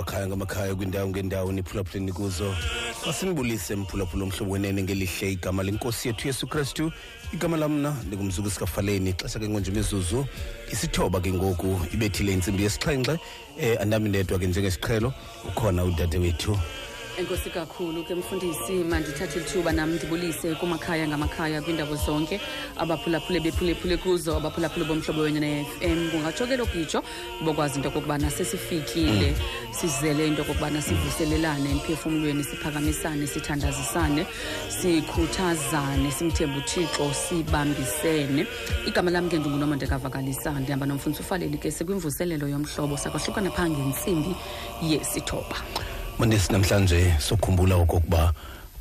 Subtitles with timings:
[0.00, 2.54] kumakhaya ngamakhaya kwindawo ngendawo niphulaphuleni kuzo
[3.06, 6.92] masinibulise mphulaphula omhlobo wenene ngelihle igama lenkosi yethu yesu kristu.
[7.32, 9.12] Igama lamna ndingumzuku sikafaleni.
[9.12, 10.26] Xesha ke ngonje imizuzu
[10.72, 13.18] isithoba ke ngoku ibethile intsimbi yesixhenxe um
[13.80, 15.12] andami ndedwa ke njengesiqhelo
[15.48, 16.58] ukhona udade wethu
[17.20, 22.40] enkosi kakhulu ke mfundisi mandithathe lithuba nam ndibulise kumakhaya ngamakhaya kwiindawo zonke
[22.76, 27.02] abaphulaphule bephulephule kuzo abaphulaphule bomhlobo wenye ne-fm kungatsho ke lokitsho
[27.44, 29.36] bokwazi into okokubana sesifikile
[29.70, 34.26] sizele into okokubana sivuselelane emphefumlweni siphakamisane sithandazisane
[34.68, 38.46] sikhuthazane simthembe uthixo sibambisene.
[38.86, 44.34] Igama lam ke ndingunomonde kavakalisa ndihamba nomfundisi ufaleli ke sikwimvuselelo yomhlobo sakwahlukana phaa ngentsimbi
[44.82, 45.56] yesithoba
[46.20, 48.32] mandisi namhlanje sokhumbula okokuba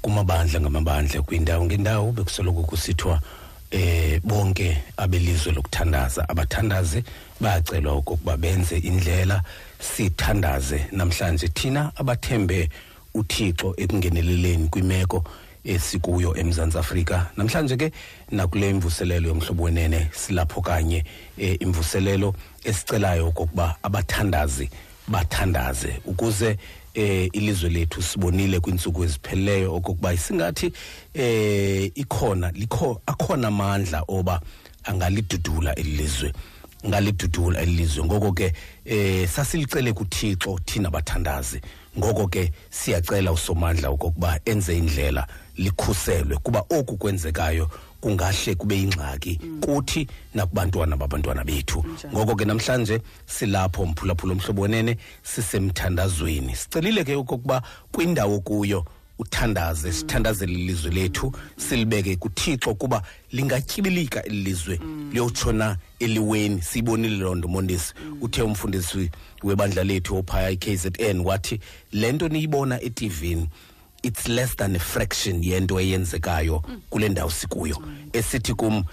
[0.02, 3.22] kumabandla ngamabandla kwindawo ngendawo bekusoloko kusithiwa
[3.72, 6.30] eh bonke abelizwe lokuthandaza.
[6.30, 7.04] Abathandazi
[7.40, 9.42] bayacelwa okokuba benze indlela
[9.80, 12.70] sithandaze namhlanje thina abathembe
[13.14, 15.24] uthixo ekungeneleleni kwimeko
[15.64, 17.30] esikuyo emzantsi afrika.
[17.38, 17.92] Namhlanje ke
[18.32, 21.06] nakule mvuselelo yomhlobo wenene silapho kanye
[21.38, 24.70] eh, imvuselelo esicelayo okokuba abathandazi
[25.08, 26.02] bathandaze.
[26.06, 26.58] Ukuze
[27.00, 30.74] eh ilizwe lethu sibonile kwinsuku ezipheleleyo okokuba isingathi
[31.14, 34.42] eh ikhona likho akhona amandla oba
[34.84, 36.34] angalidudula ilizwe
[36.88, 38.54] ngalidudula ilizwe ngoko ke
[38.86, 41.62] eh sasilicele kuThixo thina bathandazi.
[41.98, 45.28] Ngoko ke siyacela usomandla okokuba enze indlela
[45.58, 47.70] likhuselwe kuba oku kwenzekayo
[48.02, 51.86] kungahle kube ingxaki kuthi nakubantwana babantwana bethu.
[52.14, 56.56] Ngoko ke namhlanje silapho mphulaphula omhlobo wenene sisemthandazweni.
[56.56, 57.62] Sicelile ke okokuba
[57.92, 58.86] kwindawo kuyo
[59.20, 64.80] uthandaze sithandazele ilizwe lethu silibeke kuthixo kuba lingatyibilika ilizwe
[65.12, 66.62] liyotshona eliweni.
[66.62, 67.94] Siyibonile loo nto mondisi.
[68.22, 69.12] Uthe umfundisi
[69.44, 71.60] webandla lethu ophaya i-kzn wathi
[71.92, 73.50] le nto niyibona etivini
[74.04, 77.78] it's less than a fraction yento eyenzekayo kule ndawo sikuyo.
[78.14, 78.84] Esithi kum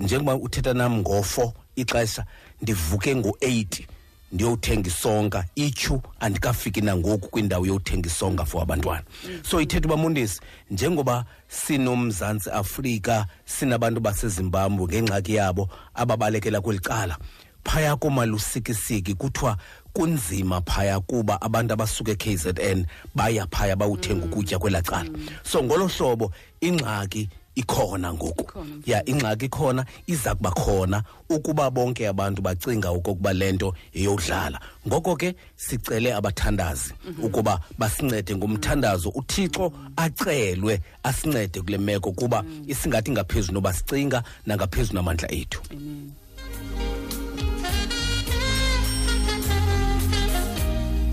[0.00, 2.24] njengoba uthetha nam ngo-four ixesha
[2.62, 3.86] ndivuke ngo-eight
[4.32, 9.02] ndiyothenga isonka ityhu andikafiki nangoku kwindawo yothenga isonka for abantwana.
[9.42, 17.18] So ithetha uba mundisi njengoba sinomzantsi afrika sinabantu basezimbabwe ngengxaki yabo ababalekela kweli cala
[17.64, 19.56] phaya komalusikisiki kuthiwa
[19.92, 25.10] kunzima phaya kuba abantu abasuka e-kzn baya phaya bawuthenga ukutya kwelaa cala.
[25.44, 28.42] So ngolo hlobo ingxaki ikhona ngoku.
[28.42, 34.60] Ikhona, ya ingxaki ikhona iza kuba khona ukuba bonke abantu bacinga okokuba le nto yeyodlala
[34.88, 43.54] ngoko ke sicele abathandazi ukuba basincede ngomthandazo uthixo acelwe asincede kule meko kuba isingathi ngaphezulu
[43.54, 45.60] noba sicinga nangaphezulu namandla ethu.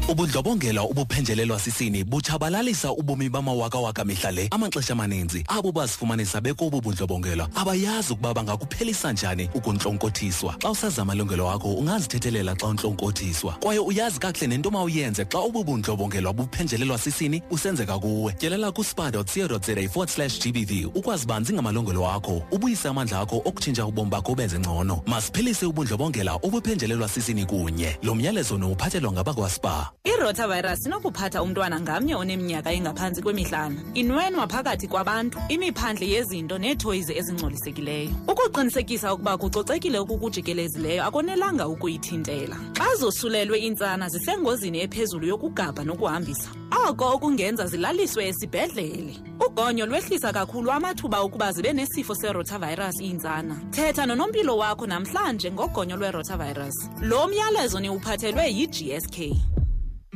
[0.09, 8.14] Ubundlobongela obuphenjelelwa sisini butshabalalisa ubomi bamawakawaka mihla le amaxesha amaninzi abo bazifumanisa bekobu bundlobongela abayazi
[8.14, 10.56] ukuba bangakuphelisa njani ukuntlonkothiswa.
[10.62, 13.53] Xa usazi amalungelo wakho ungazithethelela xa untlonkothiswa.
[13.59, 18.34] Kwaye uyazi kakuhle nento mawuyenze xa ubu bundlobongelwa buphenjelelwa sisini busenzeka kuwe.
[18.34, 24.36] Tyelela kuspa.co.za forward slash gbv ukwazi banzi ngamalungelo akho ubuyise amandla akho okutshintsha ubomi bakho
[24.36, 25.02] benze ngcono.
[25.06, 27.98] Masiphilise ubundlobongela obuphenjelelwa sisini kunye.
[28.03, 33.78] Lo myalezo nowuphathelwa ngabakwaspa irotavirus inokuphatha umntwana ngamnye oneminyaka engaphantsi kwemihlanu.
[33.94, 38.12] Inwenwa phakathi kwabantu imiphandle yezinto neethoyizi ezingcolisekileyo.
[38.28, 42.58] Ukuqinisekisa ukuba kucocekile okukujikelezileyo akonelanga ukuyithintela.
[42.78, 46.50] Xa zosulelwe iintsana zisengozini ephezulu yokugabha nokuhambisa
[46.90, 49.16] oko okungenza zilaliswe esibhedlele.
[49.48, 53.56] Ugonyo lwehlisa kakhulu amathuba okuba zibe nesifo serotavirus iintsana.
[53.72, 59.18] Thetha nonompilo wakho namhlanje ngogonyo lwerotavirus lo myalezo niwuphathelwe yi-gsk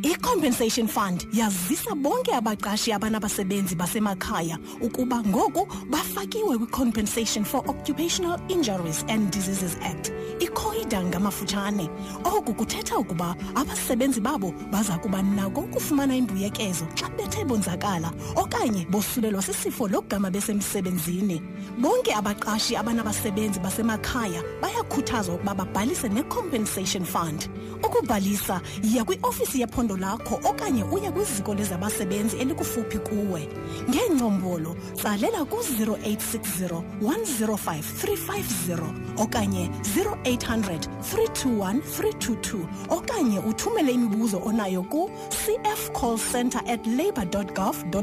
[0.06, 9.32] I-Compensation Fund yazisa bonke abaqashi abanabasebenzi basemakhaya ukuba ngoku bafakiwe kwi-Compensation for Occupational Injuries and
[9.32, 11.90] Diseases Act, ikhoida ngamafutshane.
[12.26, 19.42] Oku kuthetha ukuba abasebenzi babo baza kuba nako ukufumana imbuyekezo xa bethe bonzakala okanye bosulelwa
[19.42, 21.42] sisifo logama besemsebenzini.
[21.80, 27.50] Bonke abaqashi abanabasebenzi basemakhaya bayakhuthazwa ukuba babhalise ne-Compensation Fund.
[27.84, 33.50] Ukubhalisa yiya kwiofisi yephondo lakho okanye uye kwiziko lezabasebenzi elikufuphi kuwe.
[33.90, 46.88] Ngeencombolo tsalela ku-0860 105 350 okanye 0800 321 322 okanye uthumele imibuzo onayo ku-cfcallcentre at
[46.88, 47.26] labour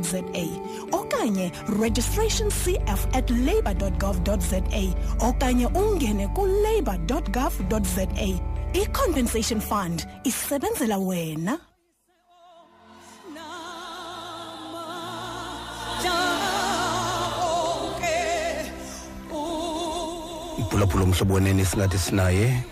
[0.03, 0.23] za
[0.93, 3.75] okanye registration cf at labour
[4.41, 4.63] za
[5.29, 6.99] okanye ungene ku-labour
[7.85, 8.07] za
[8.75, 11.70] i-compensation fund isebenzela wena.
[20.71, 22.63] Mphulaphula umhlobo wenene singathi sinaye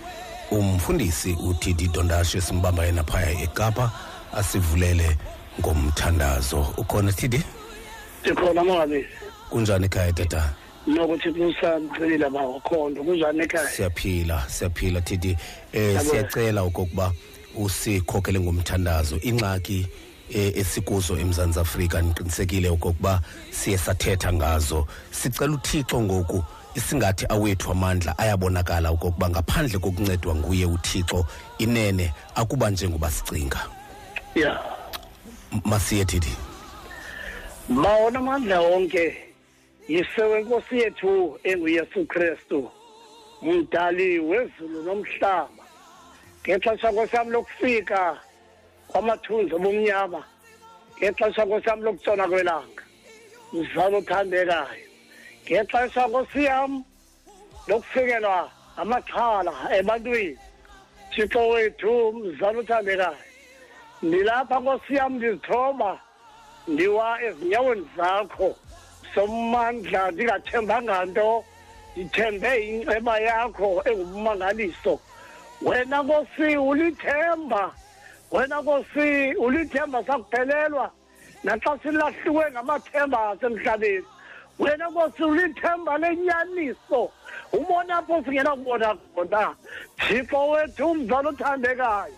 [0.51, 3.91] umfundisi udidi dondashe simbamba yena phaya ekapa
[4.35, 5.17] asivulele
[5.61, 6.75] ngomthandazo.
[6.77, 7.43] Ukhona tidi
[8.23, 9.09] ndikhona mangabisi
[9.51, 10.55] kunjani ekhaya tata?
[10.87, 13.69] Nokuthi kusancelile bawakhondo kunjani ekhaya?
[13.69, 15.37] Siyaphila siyaphila tidi
[15.73, 17.13] eh siyacela okokuba
[17.57, 19.19] usikhokele ngomthandazo.
[19.23, 19.87] Ingxaki
[20.35, 23.21] eh, esikuzo emzantsi afrika ndiqinisekile okokuba
[23.51, 24.87] siye sathetha ngazo.
[25.11, 26.45] Sicela uthixo ngoku
[26.79, 31.27] isingathi awethu amandla ayabonakala okokuba ngaphandle kokuncedwa nguye uthixo
[31.59, 33.61] inene akuba njengoba sicinga.
[34.35, 34.61] Ya.
[35.53, 36.33] M- masiye tidi
[37.69, 39.17] bawona amandla wonke
[39.89, 42.71] yisewe nkosi yethu enguyesu kristu
[43.43, 45.65] mdali wezulu nomhlaba.
[46.43, 48.17] Ngexesha kwesam lokufika
[48.89, 50.25] kwamathunzi obumnyama
[50.99, 52.83] ngexesha kwesam lokutshona kwelanga.
[53.53, 54.88] Mzala othandekayo
[55.51, 56.85] ngexesha nkosi yam
[57.69, 60.37] lokufikelwa amaxhala ebantwini.
[61.11, 63.17] Thixo wethu mzala othandekayo
[64.03, 66.01] ndilapha nkosi yam ndizithoba
[66.69, 68.57] ndiwa ezinyaweni zakho.
[69.15, 71.45] Sommandla ndingathembanga nto
[71.97, 75.01] ndithembe inceba yakho engumangaliso.
[75.63, 77.73] Wena nkosi ulithemba
[78.31, 80.91] wena nkosi ulithemba sakuphelelwa
[81.45, 84.07] naxa silahliwe ngamathemba asemhlabeni.
[84.59, 87.11] Wena nkosi ulithemba lenyaniso
[87.53, 89.55] ubona apho singenakubona khona.
[89.99, 92.15] Thixo wethu umzala othandekayo.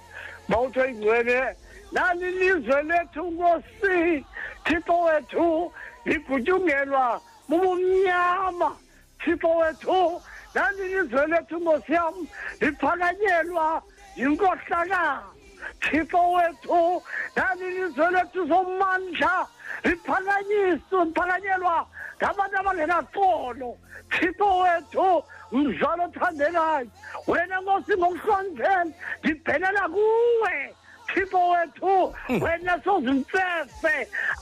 [0.48, 1.56] Bawutho ingcwele
[1.92, 4.24] nani lizwe lethu nkosi?
[4.64, 5.72] Thixo wethu
[6.04, 8.76] ligutyungelwa bubumnyama
[9.24, 10.22] thixo wethu
[10.54, 12.14] nani lizwe lethu nkosi yam?
[12.60, 13.82] Liphakanyelwa
[14.16, 15.28] yinkohlakalo.
[15.80, 17.02] Thixo wethu
[17.36, 19.46] nani lizwe lethu somandla
[19.84, 21.86] liphakanyiswa liphakanyelwa
[22.20, 23.70] ngabantu abangenaxolo
[24.12, 26.90] thixo wethu mzalo othandekayo
[27.26, 28.84] wena nkosi ngokuhloniphela
[29.20, 30.54] ndibhenela kuwe
[31.08, 33.94] thixo wethu wena sozintsese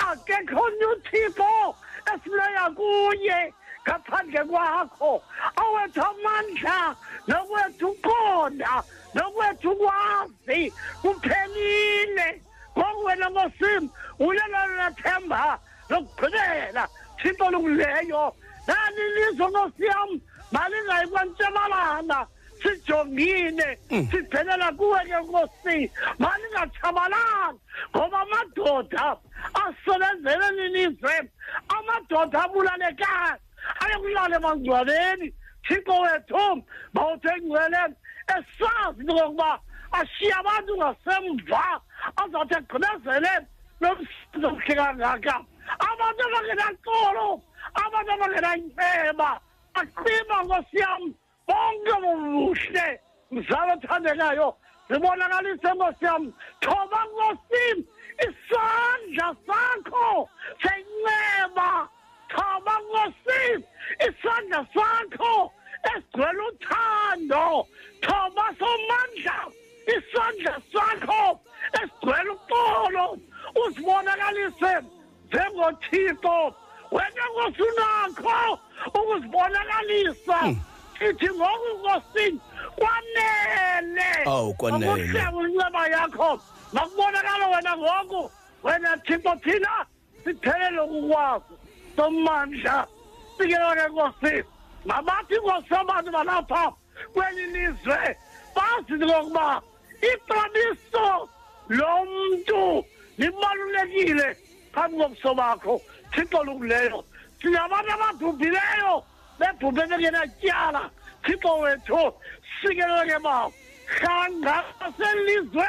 [0.09, 1.75] akekho nye uthixo
[2.11, 3.55] esileya kuye
[3.87, 5.23] ngaphandle kwakho
[5.57, 6.97] awethu amandla
[7.29, 8.73] nokwethu uqonda
[9.15, 10.61] nokwethu ukwazi
[11.03, 12.29] kuphelile
[12.77, 13.85] ngoku wena nkosim
[14.19, 15.59] ulelona themba
[15.91, 16.89] lokugqibela
[17.23, 18.35] thixo lunguleyo
[18.67, 20.21] nani lizwe nkosi yam
[20.53, 22.27] malingayi kwantyabalala
[22.63, 25.91] sijongile sibhenela kuwe ke nkosi.
[26.19, 27.59] Malingatshabalali
[27.97, 29.17] ngoba amadoda
[29.55, 31.31] asebenzele lilizwe.
[31.69, 33.39] Amadoda abulalekayo.
[33.81, 35.35] Ayokulala emangcwabeni.
[35.65, 37.95] Thixo wethu mawuthe ngcwele
[38.35, 39.61] esazi into kokuba
[39.93, 41.81] ashiye abantu ngasemva.
[42.17, 43.33] Azawuthi agqibezele
[43.81, 45.45] nomsebenzi omhle kangaka
[45.89, 47.29] abantu abangenaxolo
[47.85, 49.31] abantu abangenanceba
[49.81, 51.03] aqima nkosi yam
[51.47, 52.87] bonke bobuhle
[53.31, 54.49] mzala othandekayo
[54.89, 56.25] zibonakalise nkosi yam
[56.63, 57.65] thoba nkosi
[58.27, 60.29] isandla sakho
[60.63, 61.71] senceba
[62.33, 63.43] thoba nkosi
[64.09, 65.53] isandla sakho
[65.91, 67.67] esigcwele uthando
[68.03, 69.39] thoba somandla
[69.95, 71.41] isandla sakho
[71.81, 73.07] esigcwele uxolo
[73.63, 74.73] uzibonakalise
[75.29, 76.55] njengothixo
[76.91, 78.59] wena nkosi unakho
[78.95, 80.55] ukuzibonakalisa.
[80.99, 82.41] Sithi ngoku nkosini
[82.77, 84.25] kwanele.
[84.27, 84.93] Awu, kwanele.
[84.93, 86.41] ukuhleka inceba yakho
[86.73, 88.31] makubonakala wena ngoku.
[88.63, 89.87] Wena thixo thina
[90.25, 91.55] siphelele ukukwazi.
[91.97, 92.87] Somandla
[93.39, 94.45] sikelo ke nkosi
[94.85, 96.73] mabathi nkosi abantu balapha
[97.13, 98.17] kweli lizwe
[98.55, 99.63] bazi ngokuba
[100.03, 101.29] ixabiso
[101.69, 102.85] lomntu
[103.19, 104.37] libalulekile.
[104.73, 105.81] Phambi kobuso bakho
[106.13, 107.05] thixo lukuleyo
[107.41, 108.95] singabantu ababhubhileyo
[109.39, 110.83] bebhubhe bengenatyala
[111.25, 112.13] thixo wethu
[112.61, 113.53] sikeleke bawo
[113.95, 114.65] hlanga
[114.97, 115.69] selizwe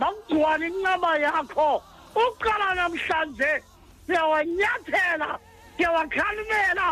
[0.00, 1.82] bakugcwala incaba yakho
[2.24, 3.52] uqala namhlanje
[4.06, 5.38] siyawanyathela
[5.76, 6.86] siyawakhalimela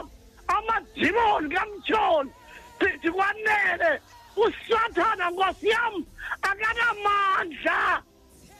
[0.56, 2.30] amadimoni kamtshoni
[2.78, 4.00] sithi kwanele
[4.36, 5.94] usathana nkosi yam
[6.42, 8.02] akanamandla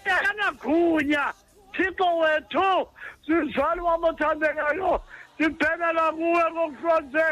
[0.04, 1.32] akanagunya
[1.72, 2.88] thixo wethu
[3.26, 5.00] sizali wam othandekayo
[5.38, 7.26] sibhenela kuwe ngokuhlonze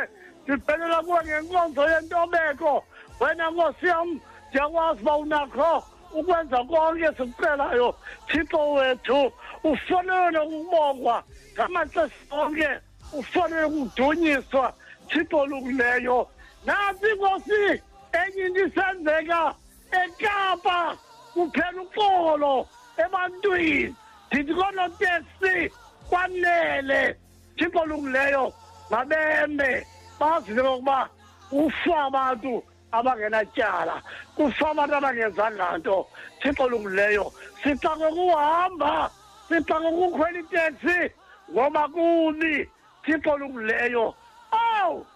[0.47, 2.85] sibhenela kuwe ngenkonzo yentobeko
[3.21, 7.95] wena nkosi yam ndiyakwazi uba unakho ukwenza konke sikucelayo
[8.29, 9.33] thixo wethu
[9.65, 12.69] ufanele ukubongwa ngamaxesha onke
[13.13, 14.75] ufanele ukudunyiswa
[15.09, 16.29] thixo lukuleyo
[16.67, 17.83] nasi nkosi
[18.21, 19.55] enye into isenzeka
[20.03, 20.97] ekapa
[21.35, 22.69] kuphela uxolo
[23.05, 23.95] ebantwini
[24.33, 25.73] ndithi koonoteksi
[26.09, 27.17] kwanele.
[27.57, 28.53] Thixo lungileyo
[28.91, 29.87] mabembe.
[30.21, 31.09] Bazi into yokuba
[31.53, 34.03] ufa abantu abangenatyala
[34.37, 36.07] kufa abantu abangenzanga nto
[36.41, 37.33] thixo lungileyo
[37.63, 39.11] sixake kuhamba
[39.49, 41.13] sixake kukhwela iteksi
[41.53, 42.69] ngoba kubi
[43.05, 44.15] thixo lungileyo
[44.51, 45.07] awu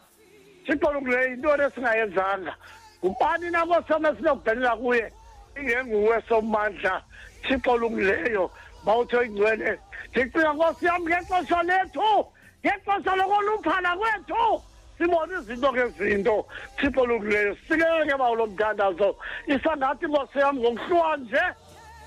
[0.67, 2.55] thixo lungileyo yintoni esingayenzanga
[3.05, 5.13] ngubani nakosam esinokubhelela kuye?
[5.59, 7.03] Ingenguwe sommandla.
[7.43, 8.51] Thixo lungileyo
[8.85, 9.79] bawutho ingcwele
[10.11, 12.27] ndicinga nkosi yam ngexesha lethu
[12.65, 14.63] ngexesha lokoluphala kwethu.
[14.99, 16.47] Sibone izinto ngezinto.
[16.77, 19.17] Thixo lungileyo sikeke bawo lo mthandazo.
[19.47, 21.43] Isangathi nkosi yam ngokuhlwa nje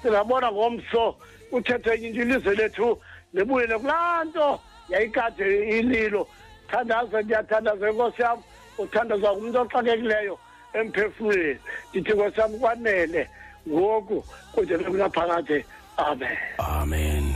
[0.02, 1.16] singabona ngomso
[1.52, 3.02] uthethe enye into ilizwe lethu
[3.34, 6.28] libuyele kulaa nto yayikade ililo.
[6.70, 8.40] Thandaza ndiyathandaza inkosi yam
[8.78, 10.40] uthandazwa ngumntu oxakekileyo
[10.74, 11.60] emphefumlweni.
[11.90, 13.30] Ndithi nkosi yam kwanele
[13.70, 15.66] ngoku kude bekunaphakade
[15.98, 16.38] amen.
[16.60, 17.36] Amen.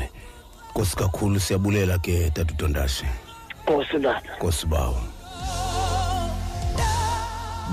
[0.71, 3.05] Nkosi kakhulu siyabulela ke tata udondashi
[3.63, 5.01] nkosi tata nkosi bawo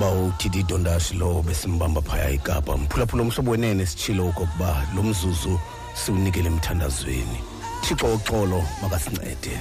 [0.01, 2.77] bawo uthidi dondashi lo besimbamba phaya ekapa.
[2.77, 5.61] Mphulaphula umhlobo wenene sitshilo okokuba lo mzuzu
[5.95, 7.41] siwunikele emthandazweni.
[7.83, 9.61] Thixo uxolo makasincede.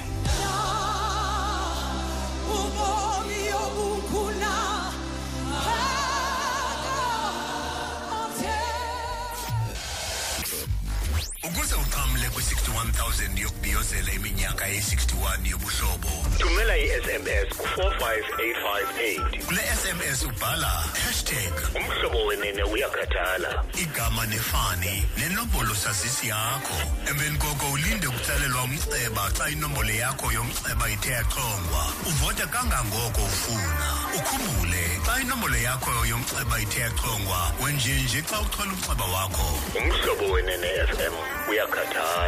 [12.36, 16.12] Kwi-61000 yokubhiyozela iminyaka ye-61 yobuhlobo.
[16.38, 20.66] Thumela i-sms ku-45858 kule sms ubhala
[21.04, 23.64] hashtag umhlobo wenene uyakhathala.
[23.82, 26.76] igama nefani nenombolo sazisi yakho.
[27.10, 33.88] Emveni koko ulinde ukutsalelwa umceba xa inombolo yakho yomceba ithe yaxhongwa uvote kangangoko ufuna.
[34.16, 39.48] Ukhumbule xa inombolo yakho yomceba ithe yaxhongwa wenjenje xa uchola umceba wakho.
[39.78, 41.14] Umhlobo wenene fm
[41.50, 42.25] uyakhathala.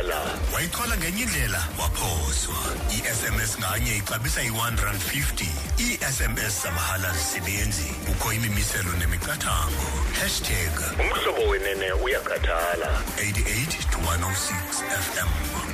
[0.54, 2.54] Wayichola ngenye indlela waphoswa
[2.90, 5.46] i-sms nganye ixabisa i-150
[5.80, 9.88] ii-sms zamahala zisebenzi kukho imimiselo nemiqathango.
[10.20, 13.02] Hashtag umhlobo wenene uyakhathala.
[13.16, 15.28] 88 to 106 fm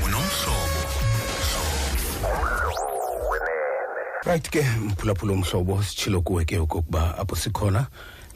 [0.05, 0.81] unomhlobo
[4.25, 7.87] right ke mphulaphula omhlobo sitshilo kuwe ke okokuba apho sikhona.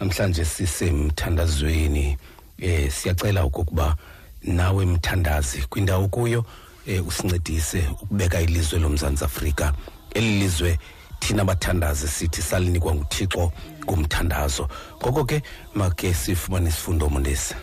[0.01, 2.19] Namhlanje sisemthandazweni
[2.59, 3.97] eh siyacela okokuba
[4.43, 6.45] nawe mthandazi kwindawo kuyo
[6.87, 9.73] eh usincedise ukubeka ilizwe lomzantsi Afrika.
[10.15, 10.79] Eli lizwe
[11.21, 13.53] thina bathandazi sithi salinikwa nguThixo
[13.87, 14.69] kumthandazo.
[15.03, 15.43] Ngoko ke
[15.75, 17.55] make sifumane isifundo mondesi.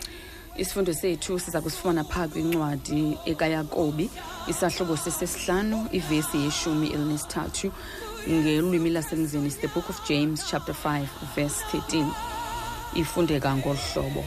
[0.57, 4.09] Isifundo sethu siza kusifumana phaa kwincwadi ekayakobi
[4.47, 7.71] isahlobo sesesihlanu ivesi yeshumi elinesithathu
[8.29, 11.05] ngelwimi lasemzini is the book of james chapter 5
[11.35, 12.05] verse 13
[12.95, 14.23] ifundeka ngolu hlobo.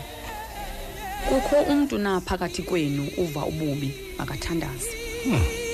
[1.29, 3.91] Kukho umntu na phakathi kwenu uva ububi?
[4.19, 4.91] Makathandaze.
[5.27, 5.68] Inkosi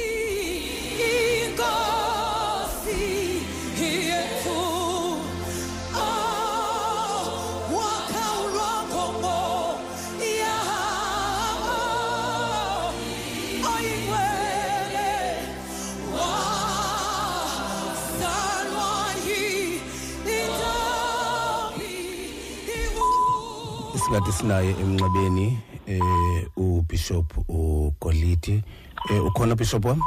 [24.14, 28.62] inkulu sinaye emnxebeni eh ubishop ugolidi
[29.10, 30.00] eh ukhona bishop wam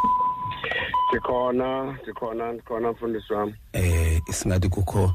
[1.12, 5.14] ndikhona ndikhona ndikhona mfundisi wam eh singathi kukho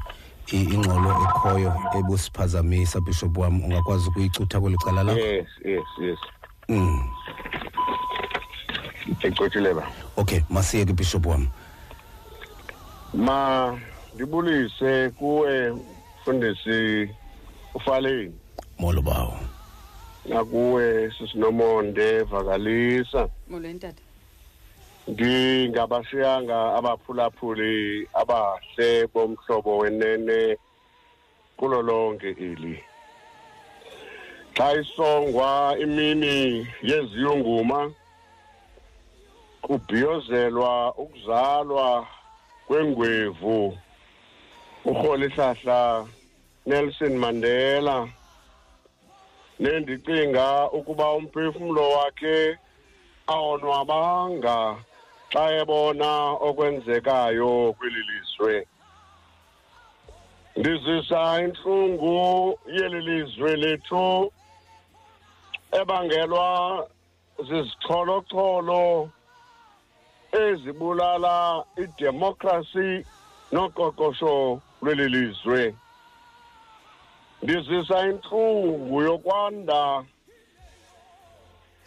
[0.51, 5.19] ingxolo ekhoyo ebusiphazamisa bishop wam ungakwazi ukuyicutha kweli cala lakho?
[5.19, 6.19] Yes yes yes.
[6.69, 7.03] Mm.
[9.23, 9.87] icotshile ba.
[10.17, 11.47] Okay masiye ke bishop wam
[13.13, 13.79] ma
[14.15, 15.71] ndibulise kuwe
[16.21, 17.09] mfundisi
[17.75, 18.33] ufaleni
[18.79, 19.37] molo bawo
[20.25, 23.29] nakuwe sisinomonde vakalisa.
[23.49, 24.01] Molweni tata
[25.07, 30.57] ndingabashiyanga abaphulaphuli abahle bomhlobo wenene
[31.57, 32.83] kulo lonke ili.
[34.57, 37.91] Xa isongwa imini yeziyunguma
[39.61, 42.07] kubhiyozelwa ukuzalwa
[42.67, 43.77] kwengwevu
[44.85, 46.07] urholihlahla
[46.65, 48.07] Nelson Mandela
[49.63, 52.37] nendicinga ukuba umphefumlo wakhe
[53.33, 54.57] awonwabanga
[55.31, 56.11] xa ebona
[56.47, 58.53] okwenzekayo kweli lizwe.
[60.57, 62.17] Ndizisa intlungu
[62.75, 64.31] yeli lizwe lethu
[65.79, 66.47] ebangelwa
[67.47, 68.83] zizixholoxholo
[70.43, 71.35] ezibulala
[71.83, 72.89] idemokrasi
[73.53, 74.35] noqoqosho
[74.81, 75.61] lweli lizwe.
[77.43, 80.05] Ndizisa intlungu yokwanda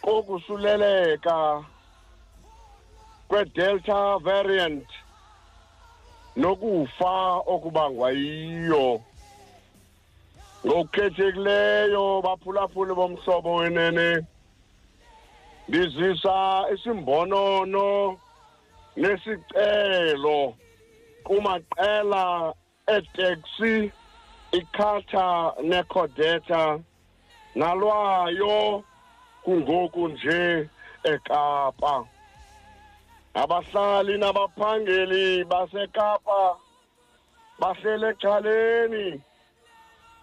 [0.01, 1.65] kokusuleleka
[3.27, 4.89] kwe-delta variant
[6.35, 7.13] nokufa
[7.53, 9.01] okubangwa yiyo.
[10.65, 14.25] Ngokukhethekileyo baphulaphuli bomhlobo wenene.
[15.67, 18.19] Ndizisa isimbonono
[18.95, 20.55] nesicelo
[21.25, 22.53] kumaqela
[22.95, 23.91] eteksi
[24.57, 26.79] ikhatha nekhodeta
[27.55, 28.83] nalwayo
[29.43, 30.69] kungoku nje
[31.03, 32.05] ekapa.
[33.41, 36.41] Abahlali nabaphangeli basekapa
[37.59, 39.21] bahlele ecaleni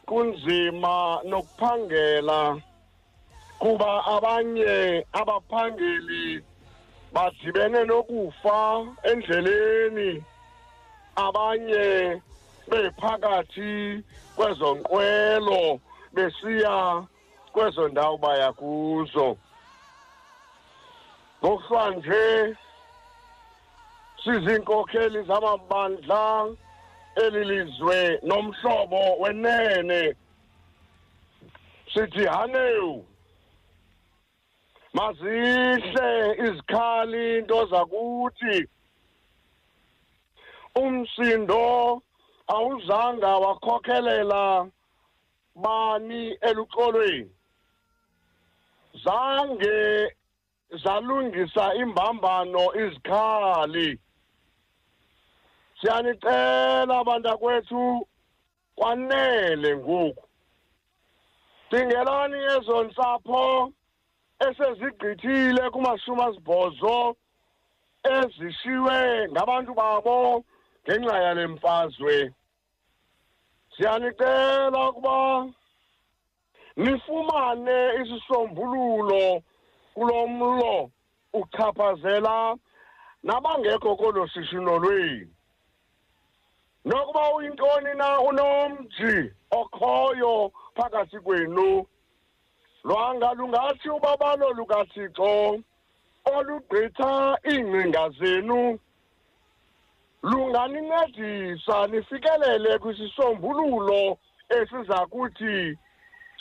[0.07, 2.41] kunzima nokuphangela
[3.59, 6.43] kuba abanye abaphangeli
[7.15, 8.59] badibene nokufa
[9.11, 10.11] endleleni
[11.17, 11.87] abanye
[12.69, 14.03] bephakathi
[14.37, 15.81] kwezonqwelo
[16.15, 17.07] besiya
[17.53, 19.37] kwezo ndawo baya kuzo.
[21.41, 22.57] Ngokuhlanje
[24.25, 26.49] sizinkokheli zamabandla
[27.17, 30.15] elilizwe nomhlobo wenene.
[31.93, 33.07] Sithi hanewu
[34.95, 38.69] mazihle izikhali into zakuthi
[40.75, 42.03] umsindo
[42.47, 44.71] awuzanga wakhokhelela
[45.57, 47.31] bani eluxolweni.
[49.05, 50.15] Zange
[50.83, 53.99] zalungisa imbambano izikhali.
[55.81, 58.09] Siyanicela bantakwethu
[58.77, 60.29] kwanele ngoku.
[61.71, 63.73] Dingelani ezo ntsapho
[64.47, 67.17] esezigqithile kumashumi asibhozo
[68.15, 70.45] ezishiwe ngabantu babo.
[70.85, 72.33] Ngenxa yale mfazwe
[73.77, 75.47] siyanicela ukuba
[76.77, 79.43] nifumane isisombululo
[79.95, 80.91] kulo mlo
[81.33, 82.57] uchaphazela
[83.23, 85.29] nabangekho kolo shishino lwenu
[86.85, 91.87] nokuba uyintoni na unomji okhoyo phakathi kwenu
[92.85, 95.61] lwanga lungathi ubabalo lukathixo
[96.35, 98.79] olugqitha iingcinga zenu
[100.25, 105.79] lunganincedisa nifikelele kwisisombululo esiza kuthi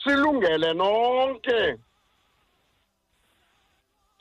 [0.03, 1.77] silungele nonke.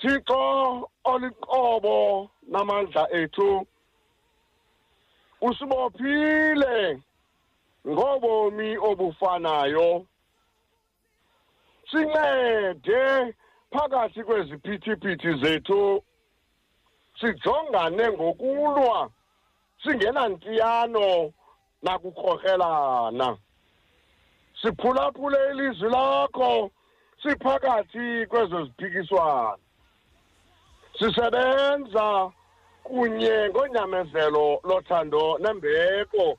[0.00, 3.66] Thixo oliqobo namandla ethu
[5.40, 7.00] usibophile
[7.86, 10.06] ngobomi obufanayo.
[11.90, 13.34] Sincede
[13.70, 16.02] phakathi kweziphithiphithi zethu
[17.20, 19.10] sijongane ngokulwa
[19.84, 21.32] singenantiyano
[21.82, 23.36] nakukrokrelana
[24.62, 26.70] siphulaphule ilizwi lakho
[27.22, 29.58] siphakathi kwezo ziphikiswana
[30.98, 32.30] sisebenza
[32.82, 36.38] kunye ngonyamezelo lothando nembeko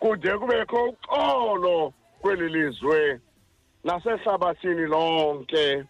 [0.00, 3.20] kude kubekho uxolo kweli lizwe
[3.84, 5.84] nasehlabathini lonke.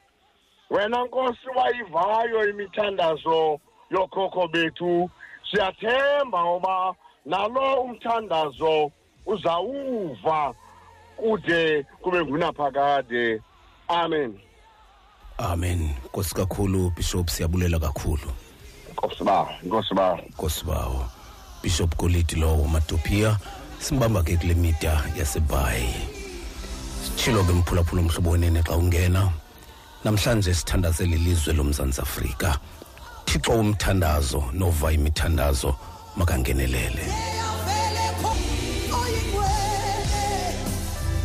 [0.71, 5.11] Wena nkosi wayivayo imithandazo yokhokho bethu
[5.51, 6.95] siyathemba uba
[7.27, 8.91] nalo umthandazo
[9.27, 10.55] uzawuva
[11.17, 13.41] kude kube ngunaphakade.
[13.89, 14.41] Amen.
[15.39, 15.91] Amen.
[16.05, 18.31] Nkosi kakhulu bishop siyabulela kakhulu.
[18.93, 20.19] Nkosi bawo nkosi bawo.
[20.31, 21.07] Nkosi bawo.
[21.63, 23.37] Bishop golidi lowo madopia
[23.79, 25.95] simbamba ke kule mida yasebhayi.
[27.03, 29.33] Sitshilo ke mphulaphula umhlobo wenene xa ungena.
[30.05, 32.59] Namhlanje sithandazela ilizwe lomzantsi afrika.
[33.35, 35.75] Thixo umthandazo nova imithandazo
[36.17, 38.37] makangenelele Eyavele kho-
[39.01, 40.23] oyingcwele,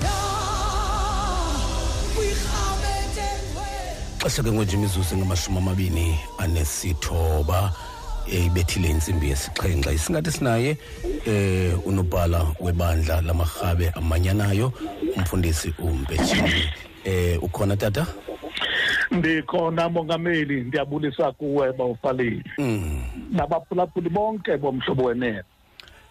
[0.04, 0.17] ya,
[2.15, 4.22] kwirhamente engcwele.
[4.22, 7.74] xesha ke ngonje imizuzu engamashumi amabini anesithoba
[8.32, 10.78] eh, ibethile intsimbi yesixhenxe isingathi sinaye
[11.26, 14.74] eh unobhala webandla lamarhabe amanyanayo
[15.17, 16.69] umfundisi umpetshini
[17.06, 18.06] eh ukhona tata
[19.12, 23.04] ndikhona mongameli ndiyabulisa kuwe bawufaleli mm.
[23.32, 25.43] Nabaphulaphuli bonke bomhlobo wenene.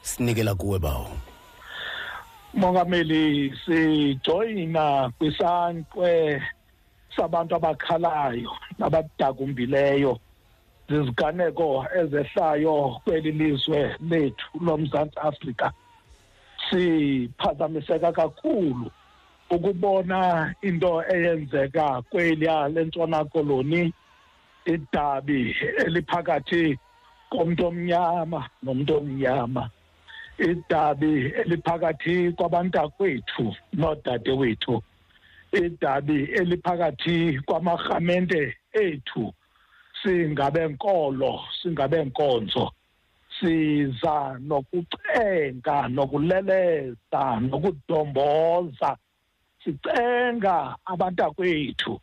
[0.02, 1.10] Sinikela kuwe bawo.
[2.54, 6.42] Mongameli sijoyina kwisankwe
[7.16, 10.18] sabantu abakhalayo nabadakumbileyo
[10.88, 15.72] ziziganeko ezehlayo kweli lizwe lethu lomzantsi afrika.
[16.70, 18.90] Siphazamiseka kakhulu.
[19.50, 23.92] Ukubona into eyenzeka kweliya lentshona koloni
[24.66, 26.78] idabi eliphakathi
[27.30, 29.70] komntu omnyama nomntu omnyama
[30.38, 34.82] idabi eliphakathi kwabantakwethu noodade wethu
[35.52, 39.34] idabi eliphakathi kwamarhamente ethu.
[40.02, 42.70] Singabenkolo singabenkonzo
[43.40, 48.96] siza nokucenga nokulelesa nokudomboza
[49.68, 52.00] sicenga abantakwethu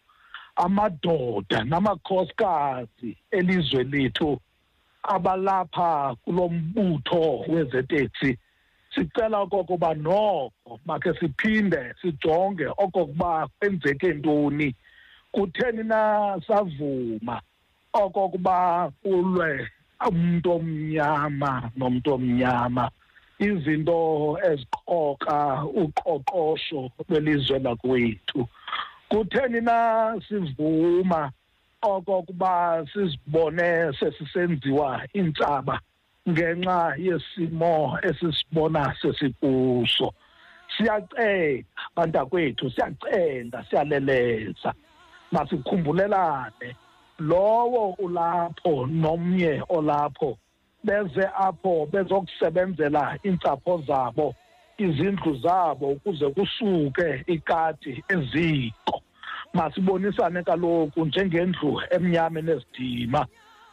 [0.55, 4.39] amadoda namakhosikazi elizwe lethu
[5.03, 8.37] abalapha kulombutho wezeteksi.
[8.95, 14.75] Sicela okokuba noko makhe siphinde sijonge okokuba kwenzeke ntoni.
[15.31, 17.41] Kutheni na savuma
[17.93, 19.67] okokuba kulwe
[20.07, 22.91] umuntu omnyama nomuntu omnyama.
[23.39, 28.47] Izinto eziqoka uqoqosho lwelizwe lakwethu.
[29.09, 31.31] Kutheni na sivuma
[31.81, 35.79] okokuba sizibone sesisenziwa intsaba
[36.29, 40.13] ngenxa yesimo esisibona sesikuso?
[40.77, 41.63] Siyacela
[41.95, 44.73] bantakwethu siyacela siyaleleza
[45.31, 46.75] masikhumbulelane
[47.19, 50.37] lowo ulapho nomnye olapho
[50.85, 54.35] beze apho bezokusebenzela iintsapho zabo
[54.77, 59.01] izindlu zabo ukuze kusuke ikati eziko.
[59.53, 63.25] Masibonisane kaloku njengendlu emnyama enesidima.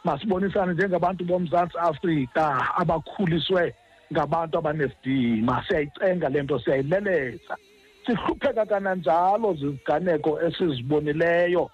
[0.05, 2.44] Masibonisane njengabantu bomzantsi afrika
[2.77, 3.75] abakhuliswe
[4.12, 5.64] ngabantu abanesidima.
[5.68, 7.57] Siyayicenga le nto siyayileleza
[8.07, 11.70] sihlupheka kananjalo ziziganeko esizibonileyo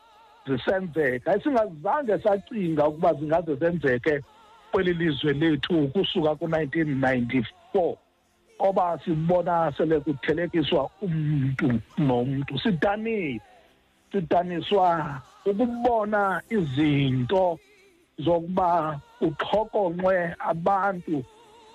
[0.46, 1.36] zisenzeka.
[1.36, 4.20] Esingazange sacinga ukuba zingaze zenzeke
[4.70, 7.96] kweli lizwe lethu kusuka ku-1994
[8.58, 13.40] oba sibona sele kuthelekiswa umntu nomntu sidanile
[14.12, 17.58] sidaniswa ukubona izinto
[18.18, 21.24] zokuba kuxhokonxwe abantu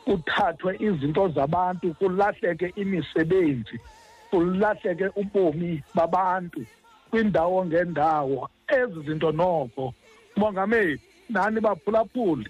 [0.05, 3.79] kuthathwe izinto zabantu kulahleke imisebenzi
[4.29, 6.65] kulahleke ubomi babantu
[7.09, 8.49] kwindawo ngendawo.
[8.67, 9.93] Ezi zinto noko
[10.35, 12.49] mongameli nani baphulaphuli?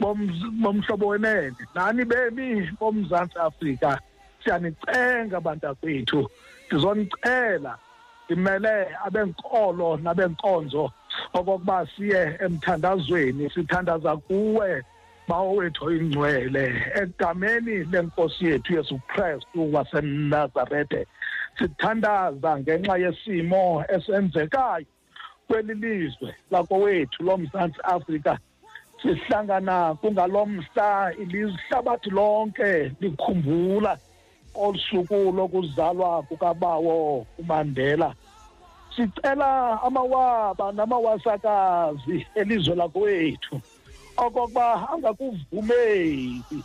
[0.00, 1.56] Bomhlobo wenene.
[1.74, 4.00] Nani bemi bomzantsi afrika.
[4.44, 6.30] Siyanicenga bantakwethu
[6.66, 7.78] ndizonicela
[8.24, 10.90] ndimele abenkolo nabenkonzo
[11.32, 14.82] okokuba siye emthandazweni sithandaza kuwe
[15.28, 21.06] bawethu ingcwele egameni lenkosi yethu yesu kristu wasenazarethe
[21.58, 24.86] sithandaza ngenxa yesimo esenzekayo
[25.46, 28.38] kweli lizwe lakowethu lomzantsi afrika.
[29.14, 33.98] Sihlangana kungalo mhla ilihlabathi lonke likhumbula
[34.54, 38.14] olusuku lokuzalwa kukabawo umandela.
[38.96, 43.60] Sicela amawaba namawasakazi elizwe lakwethu
[44.16, 46.64] okokuba angakuvumeli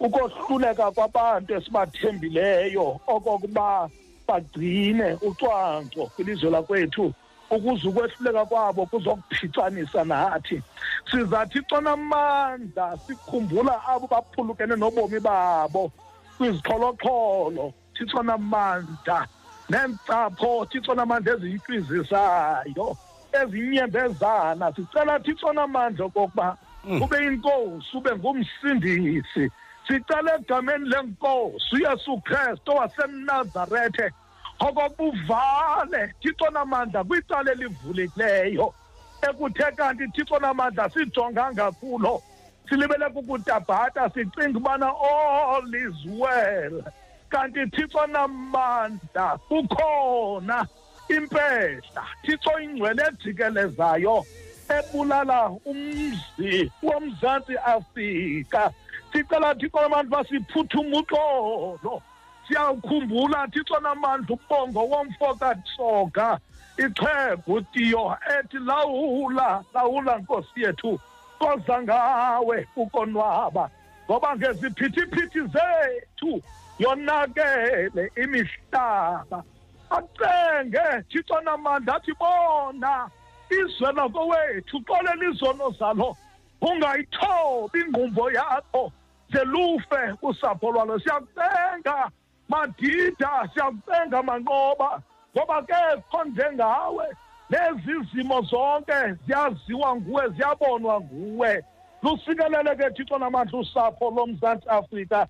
[0.00, 3.90] ukohluleka kwabantu esibathembileyo okokuba
[4.28, 7.12] bagcine ucwangco kwilizwe lakwethu.
[7.50, 10.62] Ukuze ukwehluleka kwabo kuzokuphicanisa nathi.
[11.10, 15.92] Sizathi conamandla sikhumbula abo baphulukene nobomi babo.
[16.38, 19.26] Kwizixholoxholo thixo namandla
[19.70, 22.96] neentsapho thixo namandla eziyintlizisayo
[23.32, 24.72] ezinyembezana.
[24.74, 27.02] Sicela thixo namandla okokuba mm.
[27.02, 29.50] ube inkosi ube ngumsindisi.
[29.86, 34.10] Sicela egameni lenkosi uyesu kristu wasenazarethe.
[34.60, 38.74] Okokuba uvale thixo namandla kwicala elivulekileyo.
[39.22, 42.22] Ekuthe kanti thixo namandla sijonganga kulo.
[42.68, 46.82] Silibele kukutabhata sicinga ubana all is well.
[47.30, 50.66] Kanti thixo namandla kukhona
[51.08, 54.24] impehla thixo ingcwele ejikelezayo
[54.68, 58.72] ebulala umzi womzantsi afrika.
[59.12, 62.02] Sicela thixo namandla uba siphuthuma uxolo.
[62.48, 66.38] Siyawukhumbula thixo namandla ubongo womfokatsoga
[66.78, 70.98] ixhego tiyo ethi lawula lawula nkosi yethu
[71.38, 73.70] koza ngawe ukonwaba
[74.04, 76.42] ngoba ngeziphithiphithi zethu
[76.78, 79.44] yonakele imihlaba.
[79.90, 83.10] Acenge thixo namandla athi bona
[83.50, 86.16] izwe lakowethu xolela izono zalo
[86.60, 88.92] ungayithobi ingqumbo yakho
[89.32, 90.98] zelufe usapho lwalo.
[90.98, 92.10] Siyakucenga
[92.48, 95.02] madida siyakucenga manqoba
[95.36, 97.06] ngoba ke kho njengawe
[97.50, 101.64] lezi zimo zonke ziyaziwa nguwe ziyabonwa nguwe.
[102.02, 105.26] Lusikelele ke thixo namandla usapho lomzantsi afrika.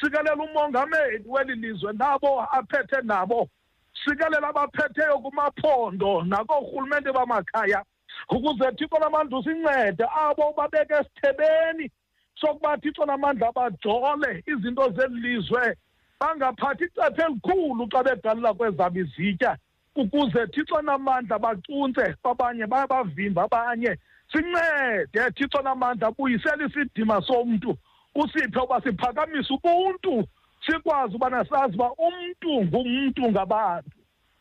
[0.00, 3.48] Sikelela umongameli weli lizwe nabo aphethe nabo.
[4.04, 7.84] Sikelela abaphetheyo kumaphondo nakoorhulumente bamakhaya
[8.30, 11.90] ukuze thixo namandla usincede abo babeke esithebeni
[12.34, 15.76] sokuba thixo namandla bajole izinto zeli lizwe.
[16.20, 19.56] Bangaphathi icephe elikhulu xa begalela kwezabo izitya
[19.96, 23.96] ukuze thixo namandla bacunce kwabanye bayabavimba abanye
[24.32, 27.76] sincede thixo namandla buyisela isidima somntu
[28.14, 30.24] usiphe uba siphakamise ubuntu
[30.66, 33.90] sikwazi ubana sazi uba umntu ngumntu ngabantu.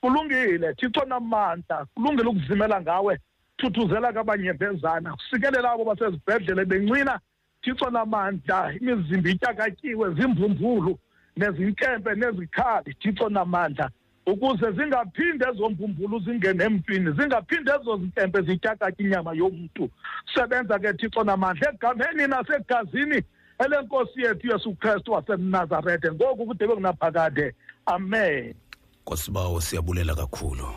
[0.02, 3.20] Kulungile thixo namandla kulungile ukuzimela ngawe
[3.58, 7.20] thuthuzela kabanyembezana sikelela abo basezibhedlele bencina.
[7.62, 11.00] Thixo namandla imizimba ityakatyiwe zimbumbulu
[11.38, 13.90] nezinkempe nezikhali thixo namandla
[14.26, 19.90] ukuze zingaphinde ezo mbumbulu zingene emntwini zingaphinde ezo zinkempe zityakatya inyama yomntu.
[20.34, 23.22] Sebenza ke thixo namandla egameni nasegazini
[23.60, 27.54] elenkosi yethu yesu kristu wasenazarethe ngoku kude bekunaphakade
[27.86, 28.54] amen.
[29.02, 30.68] Nkosibawo siyabulela kakhulu.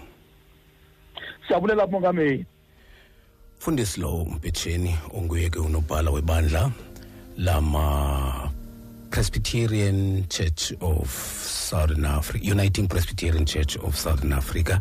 [1.47, 2.47] Siyabulela mongameli.
[3.59, 6.71] Mfundisi lo umpetsheni onguye ke unobhala webandla
[7.39, 8.48] lama
[9.11, 14.81] presbyterian church of southern africa uniting presbyterian church of southern africa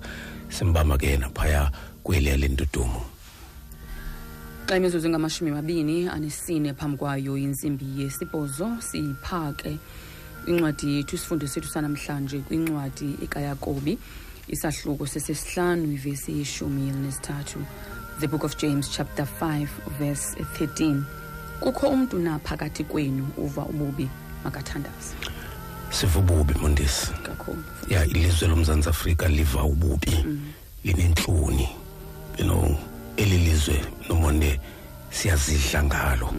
[0.50, 1.72] simbamba ke naphaya
[2.04, 3.02] kweliya lentudumo.
[4.68, 9.78] Xa imizuzu ngamashumi mabini anesine phambi kwayo intsimbi yesibhozo siyiphake
[10.48, 13.98] incwadi yethu isifundo sethu sanamhlanje kwincwadi ekayakobi
[14.48, 17.60] isahluko sesesihlanu ivesi yeshumi elinesithathu
[18.20, 19.68] the book of james chapter 5
[20.00, 21.02] verse 13
[21.60, 24.10] kukho umntu na phakathi kwenu uva ububi
[24.44, 25.16] makathandaze?
[25.90, 27.08] Siva ububi mondisi.
[27.24, 30.26] Kakhulu ya ilizwe lomzantsi afrika liva ububi
[30.84, 31.70] linentloni
[32.38, 32.78] you know
[33.18, 34.60] eli lizwe nomonde
[35.10, 36.34] siyazidla ngalo.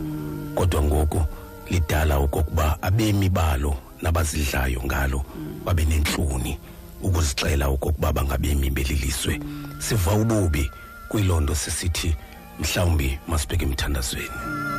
[0.55, 1.25] Kodwa ngoku
[1.71, 5.25] lidala okokuba abemi balo nabazidlayo ngalo
[5.65, 6.59] babe nentloni
[7.03, 9.41] ukuzixela okokuba bangabemi belilizwe
[9.79, 10.71] siva ububi
[11.09, 12.17] kuyiloo nto sisithi
[12.61, 14.78] mhlawumbi masibheke emthandazweni.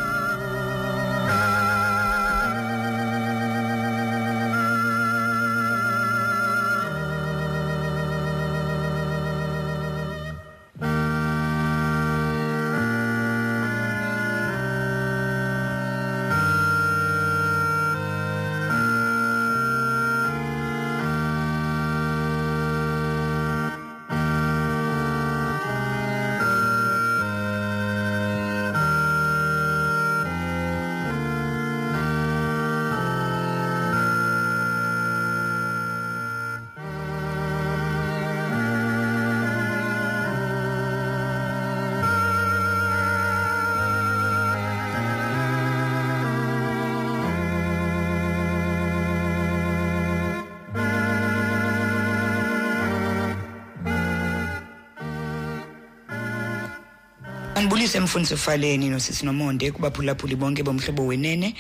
[57.59, 61.55] Anibulise mfundisi Faleni nosisi Nomonde kubaphulaphuli bonke bomhlobo wenene.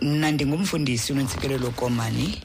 [0.00, 2.42] Mna ndingumfundisi unentsikelelo Komani.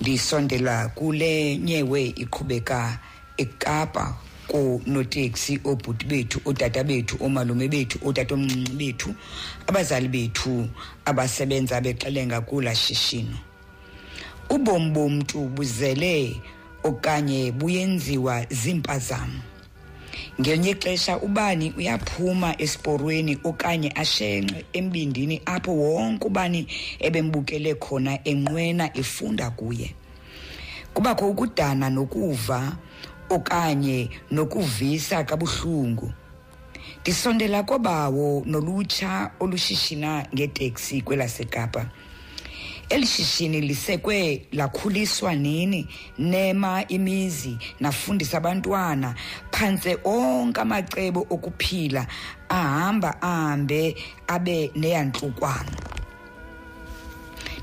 [0.00, 2.98] Ndisondela kule nyewe iqhubeka
[3.36, 4.16] eKapa
[4.48, 9.14] ku noteksi obhuti bethu odada bethu omalume bethu otata omncinci bethu
[9.66, 10.68] abazali bethu
[11.04, 13.36] abasebenza bexelenga kula shishino
[14.50, 16.40] ubomi bomntu buzele
[16.84, 19.51] okanye buyenziwa ziimpazamo
[20.40, 26.66] ngelinye ixesha ubani uyaphuma esiporweni okanye ashenxe embindini apho wonke ubani
[27.00, 29.94] ebembukele khona enqwena efunda kuye.
[30.94, 32.76] Kubakho ukudana nokuva
[33.30, 36.12] okanye nokuvisa kabuhlungu.
[37.00, 41.86] Ndisondela kwabawo nolutsha olushishina ngeteksi kwelasekapa.
[42.92, 45.88] Eli shishini lisekwe lakhuliswa nini?
[46.18, 49.14] Nema imizi nafundisa abantwana.
[49.50, 52.06] Phantse onke amacebo okuphila
[52.48, 55.72] ahamba ahambe abe neyantlukwana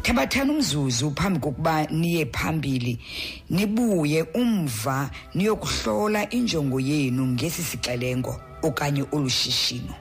[0.02, 3.00] thabathani umzuzu phambi kokuba niye phambili.
[3.50, 9.94] Nibuye umva niyokuhlola injongo yenu ngesi sixelengo okanye olu shishino.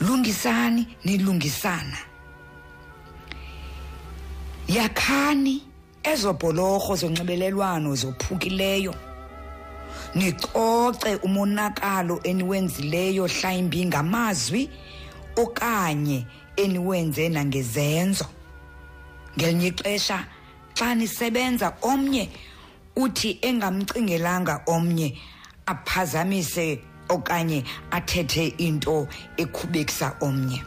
[0.00, 2.13] Lungisani nilungisana.
[4.68, 5.62] Yakhani.
[6.02, 8.94] Ezo bholorho zonxibelelwano zophukileyo.
[10.14, 14.70] Nicoce umonakalo eniwenzileyo hlawumbi ngamazwi
[15.36, 18.26] okanye eniwenze nangezenzo.
[19.36, 20.24] Ngelinye ixesha
[20.74, 22.30] xa nisebenza omnye
[22.96, 25.18] uthi engamcingelanga omnye
[25.66, 30.62] aphazamise okanye athethe into ekhubekisa omnye.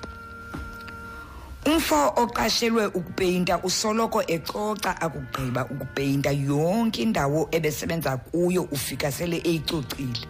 [1.68, 10.24] Umfo oqashelwe ukupeyinta usoloko ecoca akugqiba ukupeyinta yonke indawo ebesebenza kuyo ufika sele eyicocile.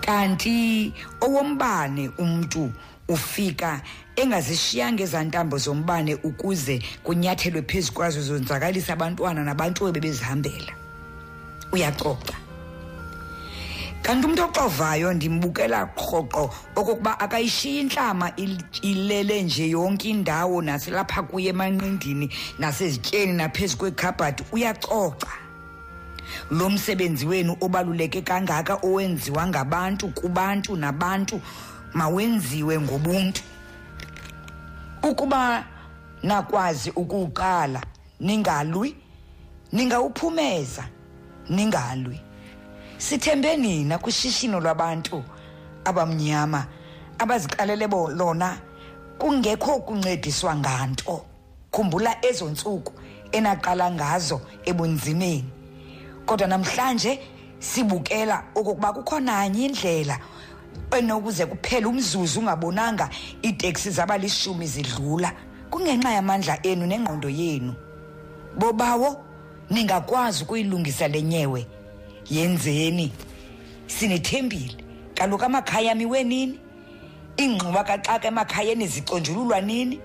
[0.00, 2.72] Kanti owombane umntu
[3.08, 3.82] ufika
[4.16, 10.72] engazishiyanga ezaa ntambo zombane ukuze kunyathelwe phezu kwazo zonzakalisa abantwana nabantu ebebezihambela.
[11.72, 12.41] Uyacoca
[14.02, 21.48] kanti umuntu oxovayo ndimbukela rhoqo okokuba akayishiyi intlama il- ilele nje yonke indawo naselapha kuye
[21.50, 22.26] emanqindini
[22.58, 25.28] nasezityeni naphezu kwekhabhadi uyacoca.
[26.50, 31.40] Lo msebenzi wenu obaluleke kangaka owenziwa ngabantu kubantu nabantu
[31.94, 33.42] mawenziwe ngobuntu.
[35.02, 35.64] Ukuba
[36.22, 37.80] nakwazi ukuwuqala
[38.20, 38.96] ningalwi.
[39.72, 40.84] Ningawuphumeza
[41.48, 42.20] ningalwi.
[43.02, 45.24] Sithembe nina kwishishino lwabantu
[45.84, 46.66] abamnyama
[47.18, 48.58] abaziqalele lona
[49.18, 51.24] kungekho kuncediswa nganto.
[51.72, 52.92] Khumbula ezo ntsuku
[53.32, 55.50] enaqala ngazo ebunzimeni.
[56.26, 57.18] Kodwa namhlanje
[57.58, 60.18] sibukela okokuba kukho nanye indlela
[60.92, 63.10] enokuze kuphele umzuzu ungabonanga
[63.42, 65.32] iiteksi zabalishumi zidlula.
[65.70, 67.74] Kungenxa yamandla enu nengqondo yenu.
[68.56, 69.16] Bobawo
[69.70, 71.66] ningakwazi ukuyilungisa le nyewe
[72.30, 73.12] yenzeni?
[73.86, 74.76] Sinethembile.
[75.14, 76.58] Kaloku amakhaya miwe nini
[77.40, 80.00] iingxuba kaxaka emakhayeni ziconjululwa nini?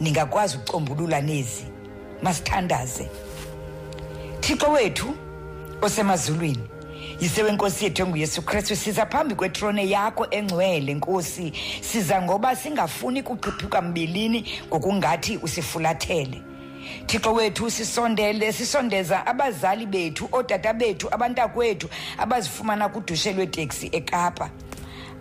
[0.00, 1.64] Ningakwazi ukucombulula nezi.
[2.22, 3.08] Masithandaze.
[4.40, 5.14] Thixo wethu
[5.82, 6.62] osemazulwini
[7.20, 8.76] yise wenkosi yethu enguyesu kristu.
[8.76, 11.52] Siza phambi kwetrone yakho engcwele nkosi.
[11.80, 16.42] Siza ngoba singafuni kuqhiphuka mbilini ngokungathi usifulathele.
[17.06, 24.50] Thixo wethu sisondele sisondeza abazali bethu ootata bethu abantakwethu abazifumana kudushe lweteksi ekapa.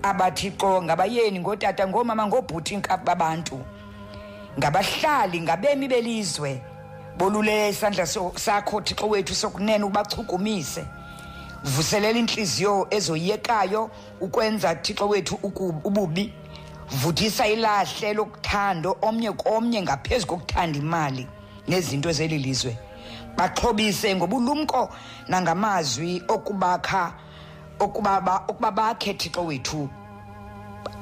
[0.03, 3.59] Abathixo ngabayeni ngootata ngoomama ngoobhuti babantu
[4.59, 6.61] ngabahlali ngabemi belizwe.
[7.17, 10.85] Bolule isandla so- sakho thixo wethu sokunene ubachukumise.
[11.63, 13.89] Vuselela inhliziyo ezoyekayo
[14.21, 16.33] ukwenza thixo wethu uku- ububi.
[16.91, 21.27] Vuthisa ilahle lokuthando omnye komnye ngaphezu kokuthanda imali.
[21.67, 22.77] Nezinto zeli lizwe
[23.37, 24.89] baxhobise ngobulumko
[25.27, 27.13] nangamazwi okubakha
[27.79, 29.89] okuba ba- ukuba bakhe thixo wethu.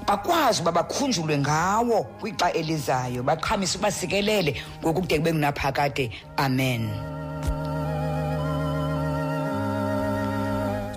[0.08, 6.90] Bakwazi uba bakhunjulwe ngawo kwixa elizayo baqhamise ubasikelele ngokukude kube kunaphakade amen.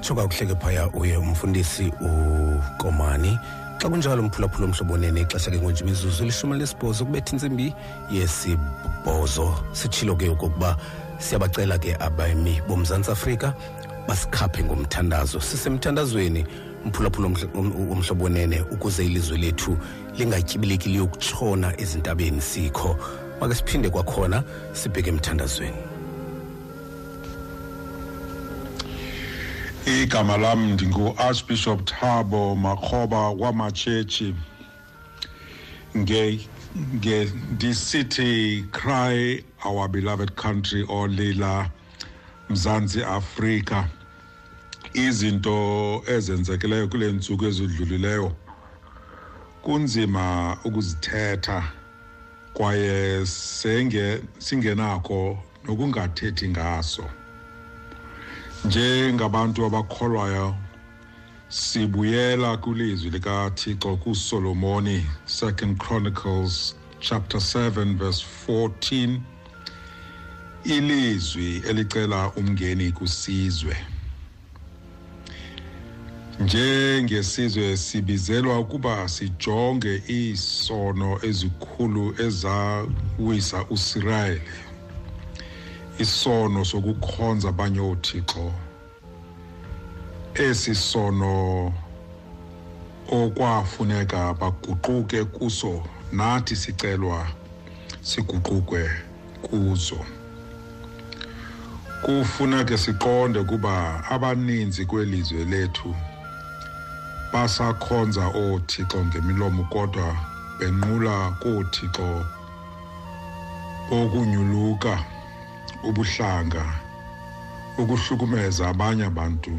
[0.01, 3.39] Tsho kakuhleke phaya uye umfundisi ukomani.
[3.81, 7.75] Xa kunjalo mphulaphula omhlobonene ixesha ke ngonje imizuzu lishumi lesibhozo kubetha intsimbi
[8.11, 9.55] yesibhozo.
[9.73, 10.77] Sitshilo ke okokuba
[11.19, 13.55] siyabacela ke abemi bomzantsi afrika
[14.09, 15.41] basikhaphe ngomthandazo.
[15.41, 16.47] Sisemthandazweni
[16.85, 19.77] mphulaphula omhlo- om- omhlobonene ukuze ilizwe lethu
[20.19, 22.97] lingatyibileki liyokutshona ezintabeni sikho.
[23.41, 25.94] Make siphinde kwakhona sibheke emthandazweni.
[29.87, 34.35] Igama lam ndingu-archbishop thabo makroba wamatshetshi.
[35.97, 36.49] Nge
[36.95, 41.71] nge ndisithi cry our beloved country olila
[42.51, 43.89] mzantsi afrika.
[44.95, 48.37] Izinto ezenzekileyo kule ntsuku ezidlulileyo
[49.63, 51.73] kunzima ukuzithetha
[52.55, 57.05] kwaye senge singenakho nokungathethi ngaso.
[58.65, 60.57] Njengabantu abakholwayo
[61.49, 69.21] sibuyela kwilizwi likathixo kusolomoni 2 chronicles chapter 7 verse 14
[70.65, 73.77] ilizwi elicela umngeni kusizwe.
[76.41, 84.74] Njengesizwe sibizelwa ukuba sijonge iisono ezikhulu ezawisa usirayeli.
[85.99, 88.53] Isono sokukhonza abanye oothixo
[90.35, 91.73] esi sono
[93.13, 97.27] okwafuneka baguquke kuso nathi sicelwa
[98.03, 98.91] siguqukwe
[99.43, 100.01] kuzo.
[102.03, 105.95] Kufuneke siqonde ukuba abaninzi kwelizwe lethu
[107.33, 110.17] basakhonza oothixo ngemilomo kodwa
[110.59, 112.25] benqula koothixo
[113.91, 115.14] bokunyuluka
[115.89, 116.65] ubuhlanga
[117.79, 119.55] ukuhlukumeza abanye abantu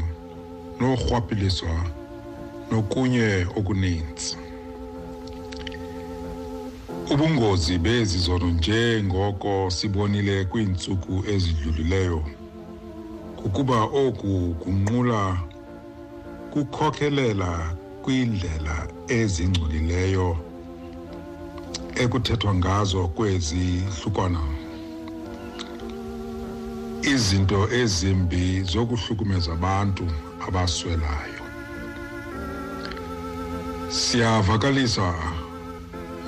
[0.80, 1.74] norhwaphilizwa
[2.70, 4.36] nokunye okuninzi.
[7.12, 12.20] Ubungozi bezi zono njengoko sibonile kwiintsuku ezidlulileyo
[13.36, 15.22] kukuba oku kunqula
[16.52, 17.50] kukhokhelela
[18.02, 18.76] kwiindlela
[19.08, 20.28] ezingcolileyo
[22.02, 23.64] ekuthethwa ngazo kwezi
[23.96, 24.55] hlukwana.
[27.06, 30.06] Izinto ezimbi zokuhlukumeza abantu
[30.46, 31.44] abaswelayo.
[33.88, 35.14] Siyavakalisa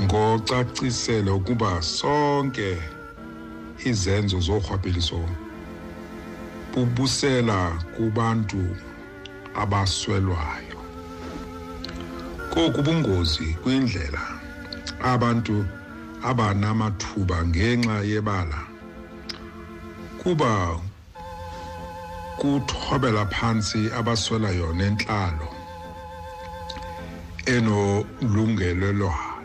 [0.03, 2.79] ngocacisele ukuba sonke
[3.91, 5.21] izenzo zorhwaphilizo
[6.73, 7.59] bubusela
[7.97, 8.63] kubantu
[9.63, 10.79] abaswelwayo.
[12.55, 14.23] Koku bungozi kwindlela
[15.03, 15.57] abantu
[16.23, 18.68] abanamathuba ngenxa yebala.
[20.29, 20.77] Kuba
[22.37, 25.49] kuthobela phansi abaswelayo nentlalo
[27.47, 29.41] enolungelelwano.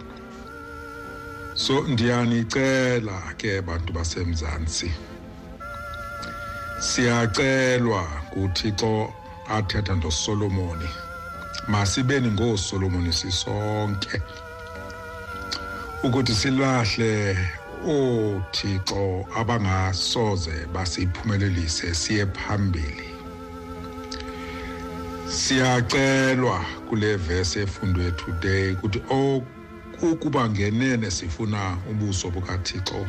[1.56, 4.92] So ndiyanicela ke bantu basemzantsi
[6.80, 8.04] siyacelwa
[8.38, 9.14] nguthixo
[9.50, 10.90] athetha ndosolomoni
[11.68, 14.22] masibeni ngoosolomoni sisonke
[16.04, 17.38] ukuthi silahle
[17.88, 23.10] oothixo abangasoze basiphumelelise siye phambili.
[25.28, 29.02] Siyacelwa kule vesi efundwe today ukuthi
[30.02, 33.06] ukuba ngenene sifuna ubuso bukathixo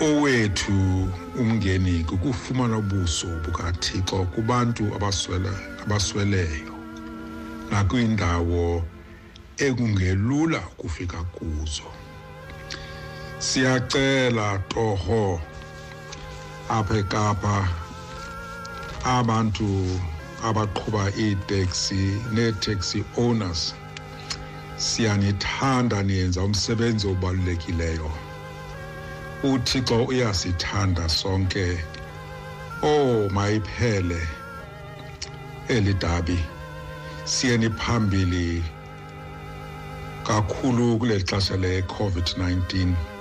[0.00, 1.08] owethu
[1.38, 5.50] umngeni kukufumana ubuso bukathixo kubantu abaswele
[5.82, 6.74] abasweleyo.
[7.70, 8.84] Nakwiindawo
[9.56, 12.05] ekungelula ukufika kuzo.
[13.46, 15.40] Siyacela torho
[16.68, 17.56] apha ekapa
[19.04, 19.70] abantu
[20.48, 22.02] abaqhuba iiteksi
[22.34, 23.60] neetaxi owners
[24.86, 28.10] siyanithanda niyenza umsebenzi obalulekileyo.
[29.50, 31.66] Uthixo uyasithanda sonke
[32.82, 34.22] oh mayiphele
[35.68, 36.38] eli dabi.
[37.24, 38.62] Siyeni phambili
[40.26, 43.15] kakhulu kule xesha le-covid-19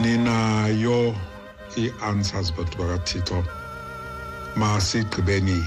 [0.00, 1.16] ninayo
[1.78, 3.44] ii-answers bantu bakathixo.
[4.56, 5.66] Masigqibeni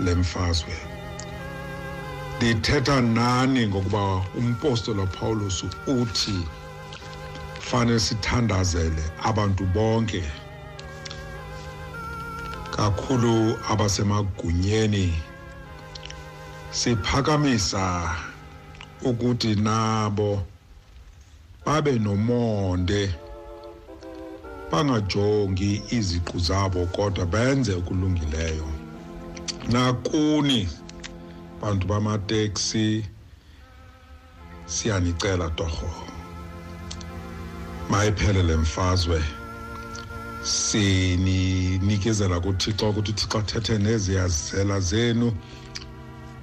[0.00, 0.76] le mfazwe
[2.36, 6.38] ndithetha nani ngokuba umpostolo pawulos uthi
[7.60, 10.22] fanele sithandazele abantu bonke
[12.76, 15.14] kakhulu abasemagunyeni.
[16.70, 18.14] Siphakamisa
[19.02, 20.42] ukuthi nabo
[21.66, 23.14] babe nomonde.
[24.70, 28.68] Bangajongi iziqu zabo kodwa benze okulungileyo.
[29.68, 30.68] Nakuni
[31.60, 33.04] bantu bamateksi
[34.66, 35.90] siyanicela torho.
[37.90, 39.22] Mayiphele le mfazwe.
[40.42, 45.32] Sininikezela kuthixo ukuthi uthixo athethe neziyazela zenu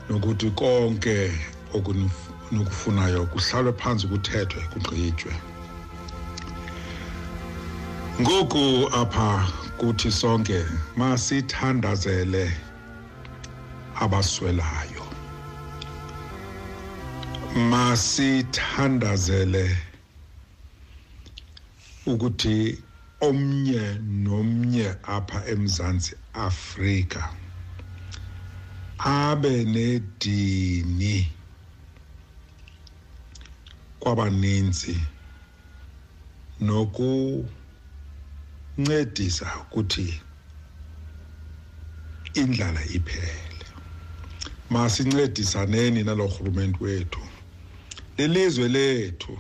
[0.10, 1.32] nokuthi konke
[1.74, 5.34] okunokufunayo kuhlalwe phansi kuthethwe kugqitywe
[8.22, 9.48] ngoku apha
[9.78, 10.66] kuthi sonke
[10.96, 12.52] masithandazele
[13.96, 15.06] abaswelayo.
[17.72, 19.78] Masithandazele
[22.06, 22.84] ukuthi
[23.22, 23.86] omnye
[24.26, 27.30] nomnye apha eMzantsi Afrika
[28.98, 31.32] abe nedini
[34.00, 34.98] kwabaninzi
[38.78, 40.22] nokuncedisa ukuthi
[42.34, 43.66] indlala iphele.
[44.70, 47.20] Masincedisaneni nalo rhulumente wethu.
[48.18, 49.40] Lelizwe lethu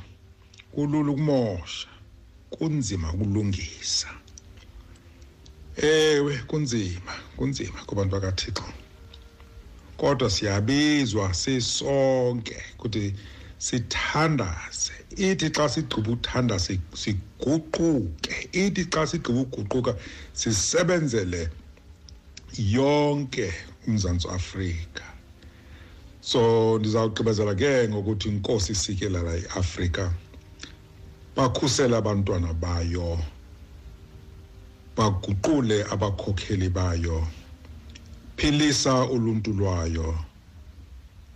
[0.71, 1.87] kulula ukumosha
[2.49, 4.07] kunzima ukulungisa.
[5.75, 8.63] Ewe kunzima kunzima kubantu bakathixo.
[9.97, 13.13] Kodwa siyabizwa sisonke ukuthi
[13.57, 14.93] sithandaze.
[15.17, 19.95] Ithi xa sigqiba uthanda siguquke ithi xa sigqiba uguquka
[20.33, 21.49] sisebenzele
[22.57, 23.53] yonke
[23.87, 25.03] umzantsi afrika.
[26.21, 26.41] So
[26.79, 30.13] ndizawugqibezela ke ngokuthi inkosi isikelela iafrika
[31.35, 33.19] bakhusele abantwana bayo
[34.97, 37.27] baguqule abakhokheli bayo
[38.37, 40.19] philisa uluntu lwayo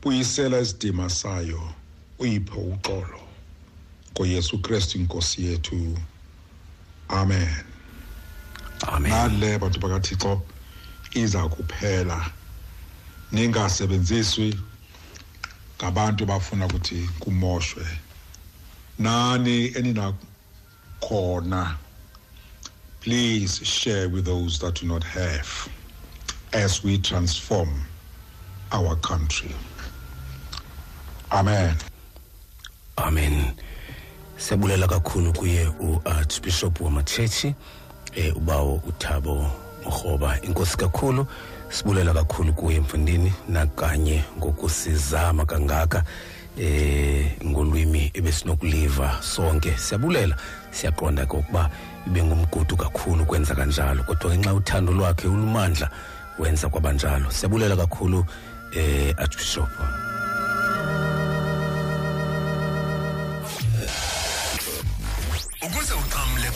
[0.01, 1.61] buyisela isidima sayo
[2.19, 3.21] uyiphe uxolo.
[4.13, 5.97] Ngoyesu kristu inkosi yethu.
[7.11, 7.49] Amen.
[8.87, 9.11] Amen.
[9.11, 10.41] Nale bantu bakathixo
[11.13, 12.31] iza kuphela.
[13.31, 14.59] Ningasebenziswi
[15.77, 17.85] ngabantu bafuna ukuthi kumoshwe.
[18.99, 21.77] Nani eninakhona?
[23.01, 25.69] Please share with those that do not have
[26.53, 27.69] as we transform
[28.71, 29.53] our country.
[31.31, 31.75] Amen.
[32.97, 33.55] Amen.
[34.41, 37.55] Siyabulela kakhulu kuye uarchbishop wamatshetshi
[38.15, 39.51] eh ubawo uthabo
[39.85, 40.41] mrhoba.
[40.41, 41.27] Inkosi kakhulu
[41.69, 46.03] sibulela kakhulu kuye mfundini nakanye ngokusizama kangaka
[46.57, 49.77] eh ngolwimi ebesinokuliva sonke.
[49.77, 50.35] Siyabulela
[50.71, 51.69] siyaqonda kokuba
[52.07, 55.89] ibe ngumgudu kakhulu kwenza kanjalo kodwa ngenxa uthando lwakhe ulumandla
[56.39, 58.25] wenza kwabanjalo siyabulela kakhulu
[58.73, 59.69] eh archbishop.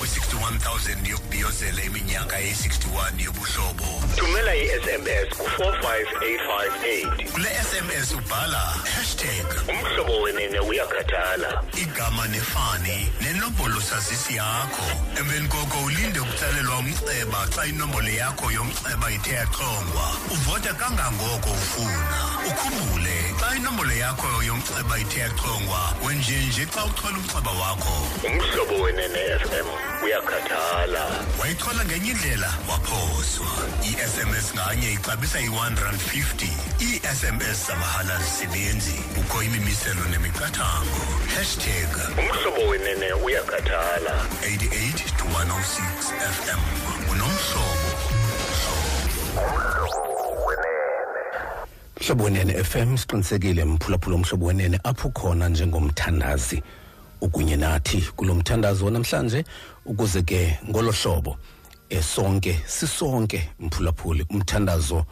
[0.05, 3.85] ku-61000 yokubhiyozela iminyaka ye-61 yobuhlobo.
[4.15, 8.63] Thumela i-sms ku-45858 kule sms ubhala
[8.95, 11.63] hashtag umhlobo wenene uyakhathala.
[11.81, 14.85] igama nefani nenombolo sazisi yakho.
[15.19, 22.17] Emveni koko ulinde ukutsalelwa umceba xa inombolo yakho yomceba ithe yaxongwa uvote kangangoko ufuna.
[22.47, 27.95] Ukhumbule xa inombolo yakho yomceba ithe yaxongwa wenjenje xa uchola umceba wakho.
[28.27, 31.03] Umhlobo wenene fm uyakhathala.
[31.41, 32.49] Wayichola ngenye indlela.
[32.69, 33.47] Waphoswa.
[33.83, 36.47] I-sms nganye ixabisa i-1 rand 50
[36.81, 41.05] ii-sms zamahala zisebenzi kukho imimiselo nemiqathango.
[41.37, 41.89] Hashtag
[42.19, 44.25] umhlobo wenene uyakhathala.
[44.41, 46.59] 88 to 106 fm
[47.11, 47.89] unomhlobo
[52.01, 56.63] mhlobo wenene fm siqinisekile mphulaphula umhlobo wenene apho khona njengomthandazi.
[57.21, 59.45] Ukunye nathi kulo mthandazo namhlanje
[59.85, 61.37] ukuze ke ngolo hlobo
[61.89, 65.05] esonke sisonke mphulaphuli umthandazo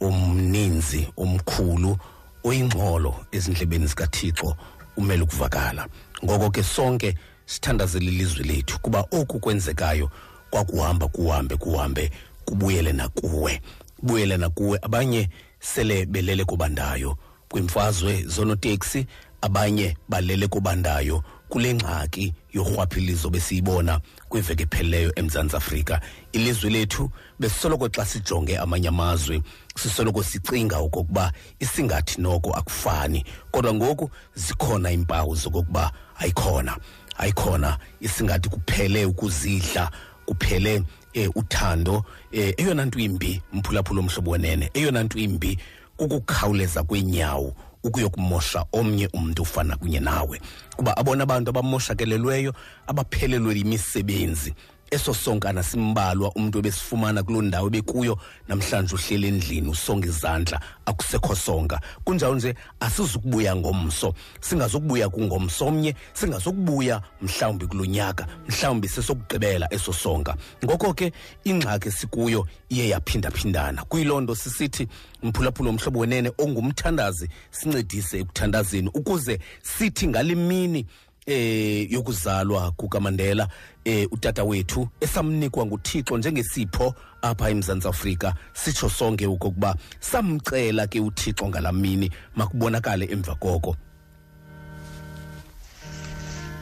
[0.00, 1.98] omninzi omkhulu
[2.44, 4.56] oyingxolo ezindlebeni zikaThixo
[4.96, 5.88] umele ukuvakala.
[6.24, 7.14] Ngoko ke sonke
[7.46, 10.10] sithandazele ilizwe lethu kuba oku kwenzekayo
[10.50, 12.10] kwakuhamba kuhambe kuhambe
[12.44, 13.60] kubuyele nakuwe
[14.00, 14.78] kubuyele nakuwe.
[14.82, 15.28] Abanye
[15.60, 17.16] sele belele kubandayo
[17.48, 19.06] kwimfazwe zonoteksi
[19.40, 26.00] abanye balele kubandayo kule ngxaki yorhwaphilizo besiyibona kwiveki ephelileyo emzantsi afrika.
[26.32, 29.42] Ilizwe lethu besisoloko xa sijonge amanye amazwe
[29.76, 36.76] sisoloko sicinga okokuba isingathi noko akufani kodwa ngoku zikhona iimpawu zokokuba ayikhona.
[37.18, 39.90] Ayikhona isingathi kuphele ukuzidla
[40.26, 40.82] kuphele
[41.12, 45.58] eh, uthando eh, eyona nto imbi mphulaphula omhlobo wenene eyona nto imbi
[45.96, 47.54] kukukhawuleza kwenyawo
[47.84, 50.40] ukuyokumosha omnye umntu ufana kunye nawe.
[50.76, 52.54] Kuba abona abantu abamoshakelelweyo
[52.86, 54.54] abaphelelwe yimisebenzi
[54.90, 58.18] eso sonkana simbalwa umuntu ebesifumana kuloo ndawo ebekuyo
[58.48, 67.02] namhlanje uhleli endlini usonga izandla akusekho songa kunjalo nje asizukubuya ngomso singazukubuya kungomso omnye singazukubuya
[67.22, 71.12] mhlawumbi kulo nyaka mhlawumbi sesokugqibela eso songa ngoko ke
[71.44, 74.88] ingxaki sikuyo iye yaphindaphindana kuyiloo nto sisithi
[75.22, 80.86] mphulaphula omhlobo wenene ongumthandazi sincedise ekuthandazeni ukuze sithi ngale mini
[81.28, 83.48] eh yokuzalwa kukaMandela
[83.84, 88.34] eh utata wethu esamnikwa nguThixo njengesipho apha eMzantsi Afrika.
[88.52, 93.76] Sitsho sonke ukuba samcela ke uThixo ngalamini makubonakale emva koko.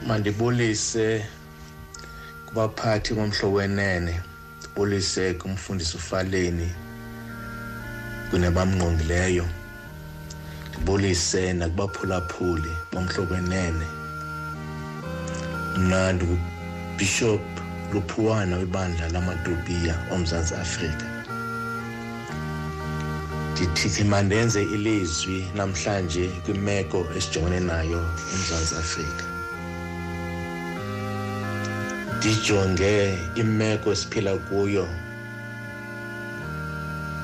[0.07, 1.25] Mandibulise
[2.45, 4.21] kubaphathi bomhlobo wenene
[4.59, 6.71] ndibulise kumfundisi ufaleni
[8.29, 9.45] kunebamngqongileyo
[10.69, 13.96] ndibulise nakubaphulaphuli bomhlobo wenene
[15.77, 17.41] mna ndingubishop
[17.93, 21.05] luphuwana webandla lamatopiya omzantsi afrika.
[23.51, 28.01] Ndithi mandenze ilizwi namhlanje kwimeko esijongene nayo
[28.33, 29.25] emzantsi afrika.
[32.17, 34.87] Ndijonge imeko esiphila kuyo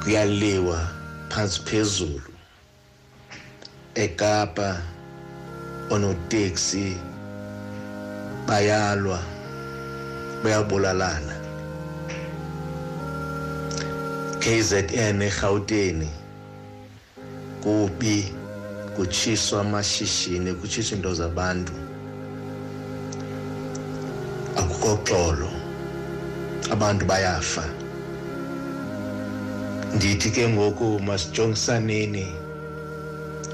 [0.04, 0.88] kuyaliwa
[1.30, 2.32] phantsi phezulu.
[3.95, 4.82] Ekapa
[5.91, 6.97] oonoteksi
[8.48, 9.20] bayalwa
[10.44, 11.36] bayabulalana
[14.44, 16.04] KZN eGauteng
[17.64, 18.28] kubi
[18.96, 21.74] kutshiswa amashishini kutshiswa into zabantu.
[24.60, 25.50] Akukho xolo
[26.72, 27.64] abantu bayafa.
[29.96, 32.36] Ndithi ke ngoku masijongisaneni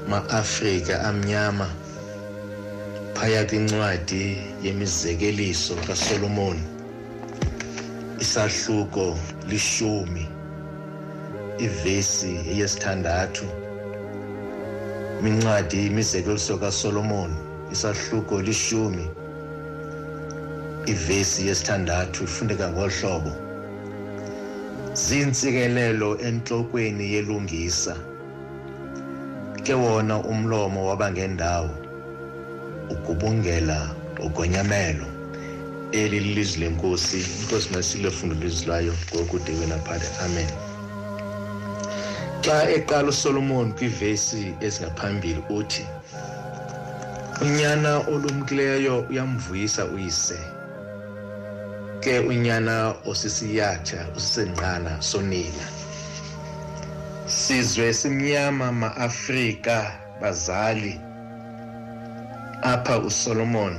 [0.08, 1.79] ma-afrika amnyama.
[3.20, 6.62] Phaya kwincwadi yemizekeliso kasolomoni
[8.20, 9.18] isahluko
[9.48, 10.26] lishumi
[11.58, 13.44] ivesi eyesithandathu
[15.22, 17.36] mincwadi imizekeliso kasolomoni
[17.72, 19.06] isahluko lishumi
[20.86, 23.32] ivesi yesithandathu ifundeka ngolu hlobo
[24.92, 27.96] ziintsikelelo entlokweni yelungisa
[29.64, 31.79] ke wona umlomo wabangendawo
[32.90, 33.94] ugubungela
[34.26, 35.06] ugonyamelo
[35.92, 40.50] eli lilizwi lenkosi inkosi masile fundo lizwi lwayo ngokude kwenaphale amen.
[42.44, 45.86] Xa eqala usolomoni kwiivesi ezingaphambili uthi
[47.42, 50.38] unyana olumkileyo uyamvuyisa uyise.
[52.00, 55.66] Ke unyana osisiyatha osisenqana sonina.
[57.26, 61.00] Sizwe simnyama maAfrika bazali
[62.62, 63.76] apha uSolomon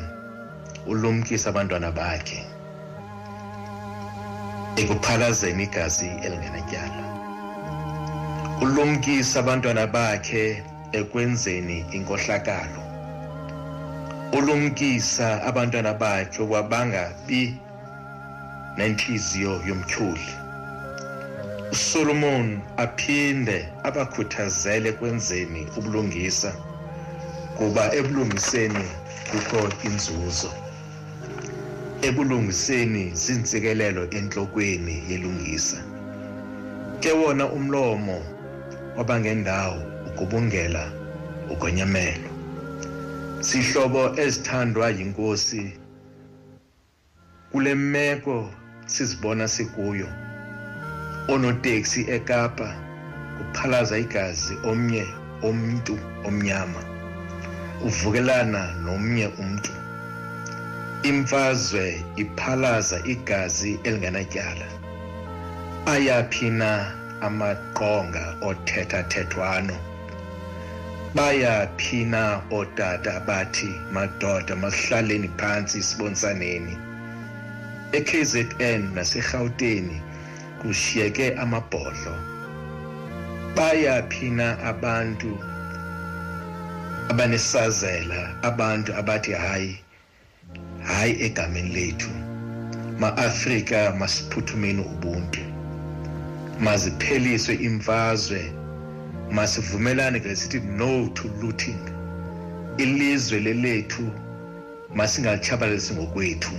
[0.87, 2.45] ulumkisa abantwana bakhe.
[4.75, 7.03] Ekuphalazeni igazi elingenatyala
[8.61, 12.81] ulumkisa abantwana bakhe ekwenzeni inkohlakalo.
[14.37, 17.59] Ulumkisa abantwana bakhe ukuba bangabi
[18.77, 20.29] nenhliziyo yomtyhuli.
[21.71, 26.53] uSolomon aphinde abakhuthazele kwenzeni ubulungisa.
[27.57, 28.85] Kuba ebulungiseni
[29.31, 30.51] kukho inzuzo
[32.07, 35.79] ebulungiseni zintsikelelo enhlokweni yelungisa.
[36.99, 38.17] Ke wona umlomo
[38.97, 40.91] wabangendawo ugubungela
[41.51, 42.29] ugonyamelo
[43.39, 45.73] sihlobo ezithandwa yinkosi
[47.51, 48.49] kule meko
[48.85, 50.07] sizibona sikuyo.
[51.27, 52.69] Onoteksi ekapa
[53.37, 55.05] kuphalaza igazi omnye
[55.47, 55.95] omntu
[56.27, 56.90] omnyama.
[57.87, 59.73] Uvukelana nomnye umntu.
[61.09, 61.85] Imfazwe
[62.23, 64.67] iphalaza igazi elingenatyala
[65.93, 66.71] ayaphi na
[67.27, 69.77] amaqonga othethathethwano?
[71.15, 76.75] Bayaphi na ootata bathi madoda masihlaleni phantsi sibonisaneni
[77.97, 79.97] e-KZN naserhawuteni
[80.61, 82.15] kushiyeke amabhodlo.
[83.55, 85.31] Bayaphi na abantu
[87.11, 89.79] abanesazela abantu abathi hayi
[90.83, 92.09] hayi egameni lethu.
[92.99, 95.39] Ma-afrika masiphuthumeni ubuntu
[96.59, 98.41] mazipheliswe imfazwe
[99.31, 101.81] masivumelane ke sithi no to looting.
[102.77, 104.05] Ilizwe lelethu
[104.95, 106.55] masingalichabalisi ngokwethu.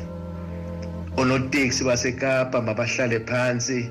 [1.16, 3.90] Onoteksi basekapa mabahlale phansi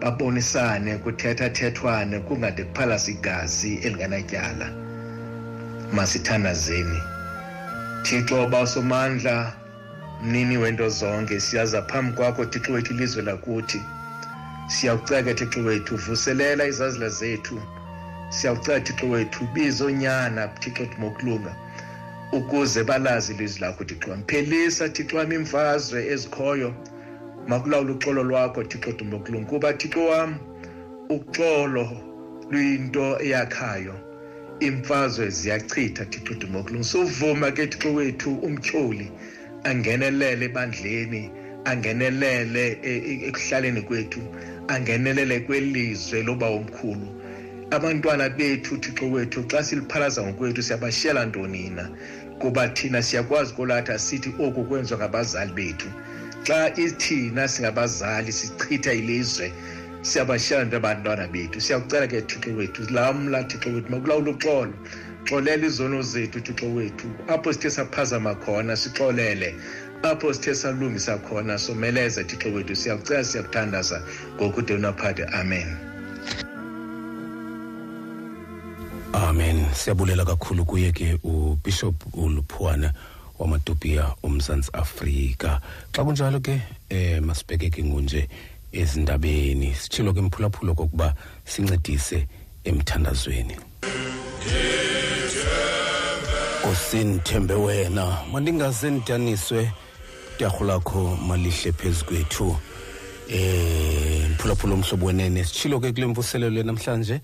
[0.00, 4.83] babonisane kuthethathethwane kungade kuphalasa igazi elingenatyala
[5.92, 7.02] masithandazeni
[8.02, 9.52] thixo basomandla
[10.22, 13.82] mnini wento zonke siyaza phambi kwakho thixo wethu ilizwe lakuthi.
[14.66, 17.62] Siyawuceka thixo wethu vuselela izazila zethu
[18.28, 21.54] siyawuceka thixo wethu bizo nyana thixo mokulunga
[22.32, 24.10] ukuze balazi ilizwi lakho thixo.
[24.10, 26.74] Wam phelisa thixo wam imfazwe ezikhoyo.
[27.48, 30.38] Makulawula uxolo lwakho thixo dumokulunga kuba thixo wam
[31.08, 31.88] uxolo
[32.50, 34.03] luyinto eyakhayo
[34.66, 39.06] imfazwe ziyachitha thixo dumokulunga suvuma ke thixo wethu umtyholi
[39.64, 41.22] angenelele ebandleni
[41.70, 42.64] angenelele
[43.28, 44.20] ekuhlaleni kwethu
[44.68, 47.08] angenelele kwelizwe loba omkhulu.
[47.70, 51.84] Abantwana bethu thixo wethu xa siliphalaza ngokwethu siyabashiyela ntonina
[52.40, 55.88] kuba thina siyakwazi kolatha sithi oku kwenziwa ngabazali bethu.
[56.46, 59.52] Xa ithina singabazali sichitha ilizwe
[60.04, 64.74] siyabashiyela abantwana bethu siyakucela ke thixo wethu lamla thixo wethu makulawula uxolo.
[65.24, 67.08] Xolela izono zethu thixo wethu.
[67.28, 69.54] Apho sithe saphazama khona sixolele.
[70.02, 72.76] Apho sithe salungisa khona someleze thixo wethu.
[72.76, 74.02] Siyakucela siyakuthandaza.
[74.36, 75.76] Ngokude unaphade amen.
[79.14, 79.66] Amen.
[79.72, 82.92] Siyabulela kakhulu kuye ke ubishop uluphuwana
[83.38, 85.60] wamatopia omzantsi afrika.
[85.96, 88.28] Xa kunjalo ke eh masibheke ke ngunje
[88.74, 89.74] ezindabeni.
[89.74, 91.14] Sitshilo ke mphulaphula kokuba
[91.44, 92.26] sincedise
[92.64, 93.56] emthandazweni.
[96.64, 99.72] Osinthembe wena mandingaze ndidaniswe
[100.38, 102.56] tyarho lakho malihle phezu kwethu.
[103.28, 105.44] Eh mphulaphula omhlobo wenene.
[105.44, 107.20] Sitshilo ke kule mvuselelo namhlanje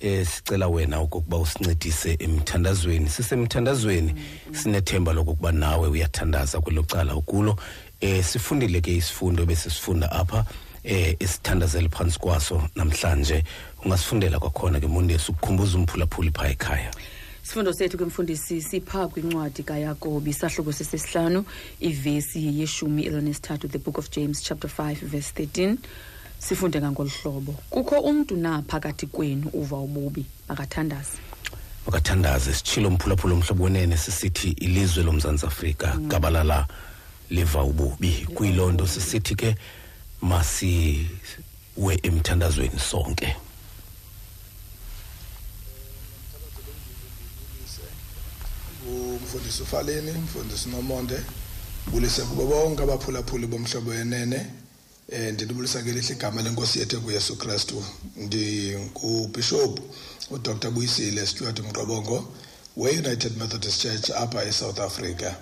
[0.00, 3.08] eh sicela wena okokuba usincedise emthandazweni.
[3.10, 4.14] Sisemthandazweni
[4.52, 7.56] sinethemba lokuba nawe uyathandaza kwelo cala ukulo.
[8.00, 10.44] Eh sifundile ke isifundo besisifunda apha.
[10.88, 13.44] Eh esithandazela phansi kwaso namhlanje.
[13.84, 16.90] Ungasifundela kwakhona ke mondesi ukukhumbuza umphulaphuli phaa ekhaya.
[17.42, 21.44] Sifundo sethu kwemfundisi sipha kwincwadi kayakobi sahluko sesesihlanu
[21.80, 25.76] ivesi yeshumi elinesithathu the book of james chapter 5 verse 13
[26.38, 27.54] sifunde ngangolu hlobo.
[27.70, 30.26] Kukho umntu na phakathi kwenu uva ububi?
[30.48, 31.18] Akathandaze
[31.86, 32.54] makathandaze.
[32.54, 36.08] Sitshilo mphulaphula omhlobo wenene sisithi ilizwe lomzantsi afrika mm.
[36.08, 36.66] gabalala
[37.30, 38.26] liva ububi.
[38.34, 39.56] Kuyiloo nto sisithi ke
[40.20, 43.36] masiwe emthandazweni sonke.
[48.86, 51.20] Umfundisi ufaleni umfundisi nomonde.
[51.86, 54.46] Bulise kubo bonke abaphulaphuli bomhlobo yenene
[55.08, 57.84] eh ndilibulisa ke lihle igama lenkosi yethu kuYesu Kristu.
[58.16, 59.80] Ndingubishop
[60.30, 60.70] uDr.
[60.70, 62.34] Buyisile Stuart Mqobongo
[62.76, 65.34] we-United Methodist Church apha eSouth Africa.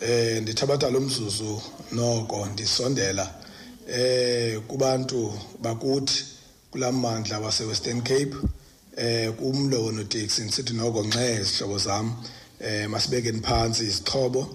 [0.00, 1.62] Eh ndithabatha lo mzuzu
[1.92, 3.34] noko ndisondela
[3.88, 5.32] eh kubantu
[5.62, 6.24] bakuthi
[6.70, 8.36] kulamandla wase Western Cape
[8.96, 12.12] eh kumlo wonoteksi nisithi noko nxe sihlobo zami
[12.60, 14.48] eh masibekeni phansi isixhobo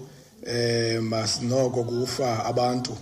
[0.46, 2.96] eh masinoko kufa abantu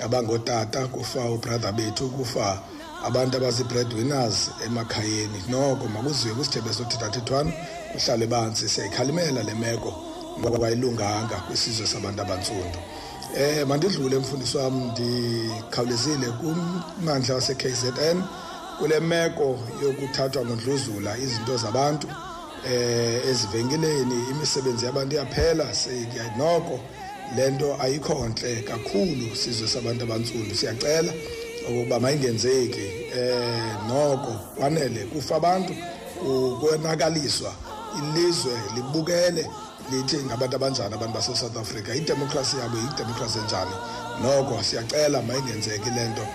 [0.00, 2.62] abangotata kufa ubrother bethu kufa
[3.04, 5.42] abantu abazi-breadwinners emakhayeni.
[5.48, 7.52] Noko makuziwe kwisithebe sothethathethwano
[7.92, 9.94] kuhlale bansi siyayikhalimela le meko
[10.40, 12.78] ngoba ayilunganga kwisizwe sabantu abantsundu.
[13.36, 18.22] Eh mandidlule mfundisi wami ndikhawulezile kummandla wase-KZN.
[18.78, 22.08] Kule meko yokuthathwa ngondluzula izinto zabantu
[22.70, 25.66] eh ezivenkileni imisebenzi yabantu iyaphela
[26.38, 26.80] noko
[27.36, 30.54] lento ayikho nhle kakhulu sizwe sabantu abantsundu.
[30.54, 31.12] Siyacela
[31.70, 32.86] ukuba mayingenzeki.
[33.16, 35.74] Eh noko kwanele kufa abantu
[36.26, 37.52] ukwenakaliswa
[37.98, 39.50] ilizwe libukele.
[39.90, 41.90] Lithi ngabantu abanjani abantu base-south africa?
[41.94, 43.76] Idemokhrasi yabo yidemokhrasi enjani?
[44.22, 46.26] Noko siyacela mayingenzeki le nto.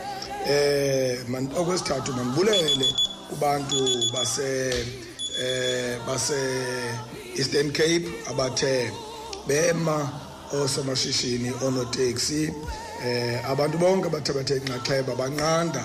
[0.50, 1.20] Eh
[1.60, 2.88] okwesithathu mandibulele
[3.30, 3.80] kubantu
[4.14, 4.86] base
[5.42, 6.40] eh base
[7.36, 8.92] Eastern Cape abathe
[9.48, 10.10] bema
[10.54, 12.54] osomashishini onoteksi
[13.06, 15.84] eh abantu bonke bathe bathe inxaxheba banqanda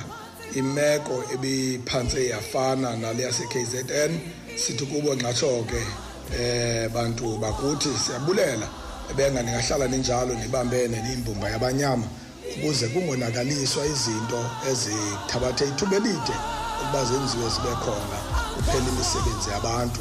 [0.54, 4.12] imeko ebiphantse yafana nale yase KZN
[4.56, 5.82] sithi kubo nxatsho ke
[6.40, 8.66] eh bantu bakuthi siyabulela.
[9.10, 12.06] Ebenga ningahlala ninjalo nibambene nimbumba yabanyama
[12.56, 16.36] ukuze kungonakaliswa izinto ezithabathe ithuba elide
[16.80, 18.18] ukuba zenziwe zibe khona
[18.54, 20.00] kuphela imisebenzi yabantu.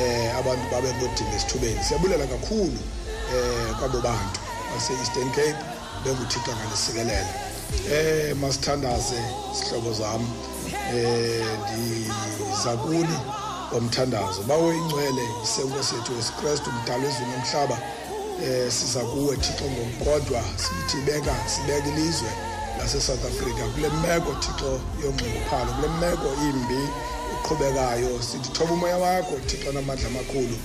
[0.00, 1.84] Eh abantu babe ngodinga esithubeni.
[1.84, 2.80] Siyabulela kakhulu
[3.34, 5.60] eh kwabo bantu base-eastern cape
[6.04, 7.32] benguthixo angalisikelele.
[7.92, 9.20] Eh masithandaze
[9.56, 10.28] sihlobo zami.
[10.94, 12.76] Eh ndiza
[13.74, 17.78] kuni bomthandazo bawo ingcwele isenkosi yethu yesikrestu umdala wezulu nomhlaba
[18.42, 22.30] eh siza kuwe thixo ngokodwa sithi beka sibeka ilizwe
[22.78, 23.62] lase-south africa.
[23.74, 26.88] Kule meko thixo yonxunguphalo kule meko imbi
[27.34, 30.56] eqhubekayo sithi thoba umoya wakho thixo namandla amakhulu.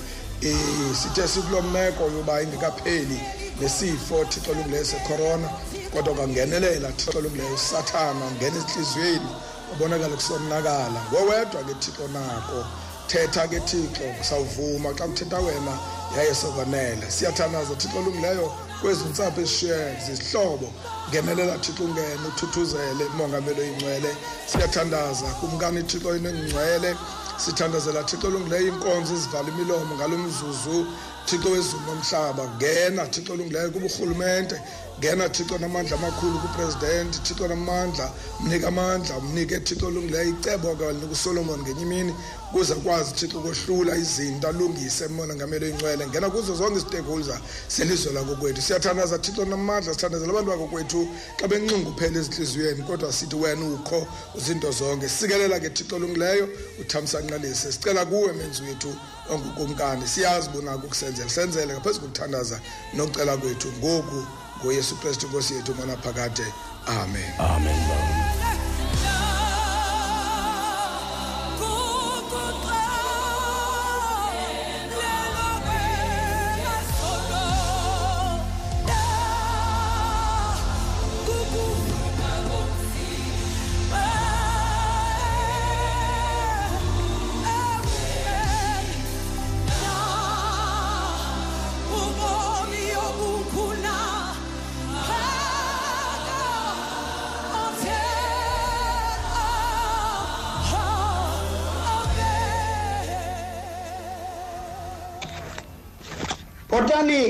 [0.43, 3.19] Um sithe sikuloo meko yoba ingekapheli
[3.61, 5.49] nesifo thixo lungileyo secorona
[5.93, 9.29] kodwa kangenelela thixo lungileyo usathana ungena ezintliziyweni
[9.73, 10.99] ubonakala kusonakala.
[11.11, 12.65] Ngowedwa ke thixo nako.
[13.09, 15.73] Thetha ke thixo sawuvuma xa kuthetha wena
[16.15, 17.05] yaye sokwanele.
[17.09, 20.69] Siyathandaza thixo lungileyo kwezi ntsapho ezishiye zizihlobo.
[21.09, 24.11] Ngenelela thixo ungene uthuthuzele mongameli oyingcwele.
[24.45, 26.95] Siyathandaza kumkani thixo inengcwele
[27.37, 30.85] sithandazela thixo lungileyo inkonzo ezivala imilomo ngalo mzuzu
[31.25, 34.61] thixo wezulu nomhlaba ngena thixo lungileyo kuburhulumente.
[34.99, 41.59] Ngena thixo namandla amakhulu kupresident thixo namandla mnike amandla mnike thixo lungileyo icebo kalinika usolomon
[41.59, 42.15] ngenye imini
[42.49, 48.61] ukuze akwazi thixo kohlula izinto alungise mona ngamelo ingcwele ngena kuzo zonke istakeholder selizwe lakokwethu.
[48.61, 51.07] Siyathandaza thixo namandla sithandazela abantu bakokwethu
[51.39, 55.09] xa benxunguphela ezintliziyweni kodwa sithi wena ukho uzinto zonke.
[55.09, 56.49] Sikelela ke thixo lungileyo
[56.81, 58.95] uthamsanqalise sicela kuwe menzi wethu
[59.29, 60.07] ongukumkani.
[60.07, 62.59] Siyazi bonako ukusenzela senzele ngaphezu kokuthandaza
[62.93, 64.25] nokucela kwethu ngoku
[64.63, 66.53] ngoyesu kristu nkosi yethu mona phakade
[66.87, 67.33] amen.
[67.39, 68.38] Amen ubomi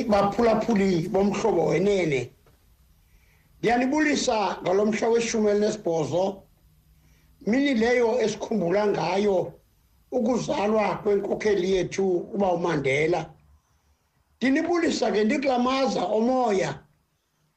[0.10, 2.32] baphulaphuli bomhlobo wenene.
[3.60, 6.43] Ngiyanibulisa ngalomhla weshumi elinesibhozo
[7.47, 9.53] mini leyo esikhumbula ngayo
[10.12, 13.22] ukuzalwa kwenkokheli yethu uba uMandela.
[14.38, 16.80] Ndinibulisa ke ndiklamaza omoya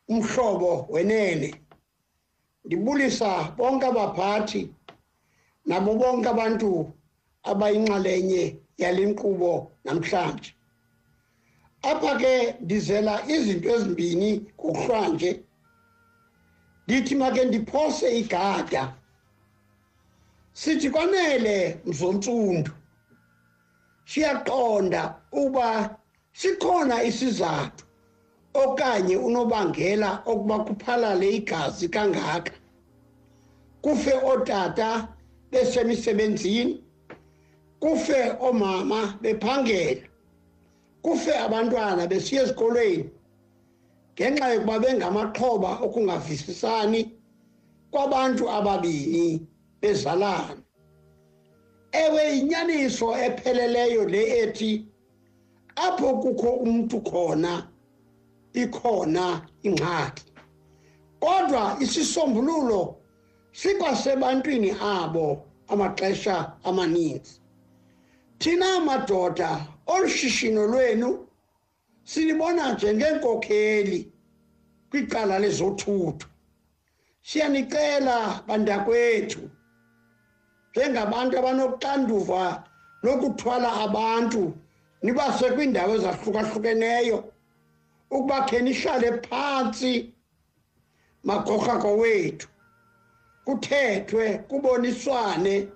[0.09, 1.55] umhlobo wenene.
[2.64, 4.62] Ndibulisa bonke abaphathi
[5.66, 6.92] nabo bonke abantu
[7.42, 10.55] abayinxalenye yale nkqubo namhlanje.
[11.83, 15.30] Apha ke ndizela izinto ezimbini ngokuhlwanje
[16.87, 18.95] ndithi make ndiphose igada.
[20.53, 22.70] Sithi kwanele mzontsundu
[24.05, 25.03] siyaqonda
[25.33, 25.99] uba
[26.33, 27.85] sikhona isizathu
[28.55, 32.53] okanye unobangela okuba kuphalale igazi kangaka.
[33.83, 35.09] Kufe ootata
[35.51, 36.85] besemisebenzini
[37.80, 40.11] kufe oomama bephangela.
[41.03, 43.11] Kufe abantwana besiya ezikolweni
[44.14, 47.00] ngenxa yokuba bengamaxhoba okungavisisani
[47.90, 49.46] kwabantu ababini
[49.80, 50.62] bezalana.
[51.92, 54.86] Ewe inyaniso epheleleyo le ethi
[55.76, 57.68] apho kukho umuntu khona
[58.53, 60.24] ikhona ingxaki.
[61.20, 62.96] Kodwa isisombululo
[63.53, 67.40] sikwasebantwini abo amaxesha amaninzi.
[68.38, 71.28] Thina madoda olushishino lwenu
[72.05, 74.12] silibona njengenkokheli
[74.91, 76.26] kwicala lezothutho.
[77.22, 79.51] Siyanicela bantakwethu
[80.70, 82.64] njengabantu abanoxanduva
[83.03, 84.43] lokuthwala abantu
[85.03, 87.18] nibase kwiindawo ezahlukahlukeneyo
[88.11, 90.12] ukuba khe nihlale phantsi
[91.24, 92.49] magorhako wethu.
[93.45, 95.68] Kuthethwe kuboniswane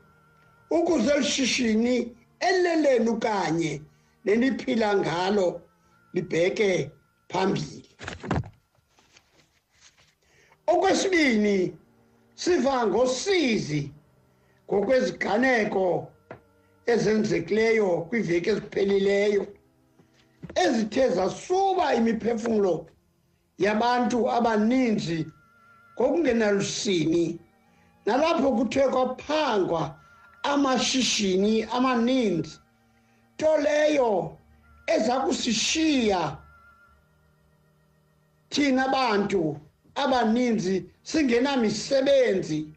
[0.71, 3.83] ukuze lishishini elelenu kanye
[4.27, 5.63] neniphila ngalo
[6.15, 6.91] libheke
[7.29, 7.83] phambili.
[10.67, 11.77] Okwesibini
[12.35, 13.93] siva ngosizi
[14.67, 16.13] ngokweziganeko
[16.87, 19.47] ezenzekileyo kwiveki eziphelileyo
[20.65, 22.75] ezithe zasuba imiphefumlo
[23.59, 25.27] yabantu abaninzi
[25.95, 27.25] ngokungenalusini
[28.07, 29.83] nalapho kuthe kwaphangwa
[30.43, 32.59] amashishini amaninzi.
[33.37, 34.39] Nto leyo
[34.87, 36.37] eza kusishiya.
[38.49, 39.61] Thina bantu
[39.95, 42.69] abaninzi singenamisebenzi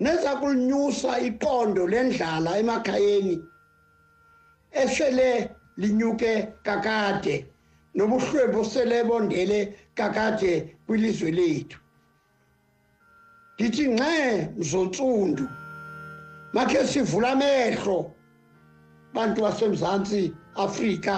[0.00, 3.42] neza kulinyusa iqondo lendlala emakhayeni
[4.72, 7.46] esele linyuke kakade
[7.94, 11.78] nobuhlwempu sele bondele kakade kwilizwe lethu.
[13.54, 15.48] Ndithi nxe mzontsundu
[16.52, 18.15] makhe sivula amehlo
[19.16, 21.14] bantu basemzantsi afrika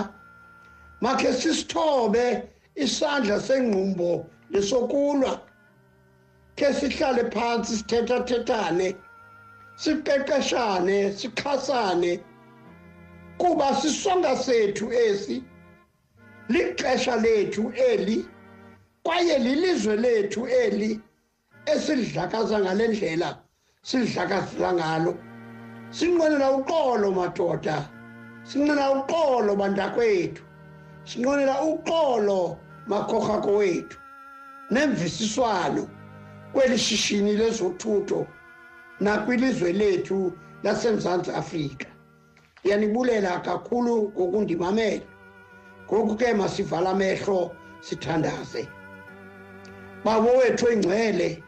[1.00, 2.42] makhe sisithobe
[2.76, 5.40] isandla sengqumbo lesokulwa
[6.56, 8.88] ke sihlale phansi sithethathethane
[9.82, 12.12] siqeqeshane sixhasane
[13.38, 15.42] kuba sisonga sethu esi
[16.48, 18.26] lixesha lethu eli
[19.04, 21.00] kwaye lilizwe lethu eli
[21.66, 23.38] esidlakaza ngale ndlela
[23.82, 25.27] sidlakazela ngalo.
[25.90, 27.88] Sinqwenela uqolo madoda.
[28.44, 30.42] Sinqwenela uqolo bantakwethu.
[31.04, 33.98] Sinqwenela uqolo makhorhako wethu.
[34.70, 35.88] Nemvisiswano
[36.52, 38.26] kweli shishini lezothutho
[39.00, 40.32] nakwilizwe lethu
[40.62, 41.86] lasemzantsi afrika.
[42.60, 45.06] Ndiyanibulela kakhulu ngokundimamela.
[45.86, 48.68] Ngoku ke masivala amehlo sithandaze.
[50.04, 51.42] Babo wethu engcwele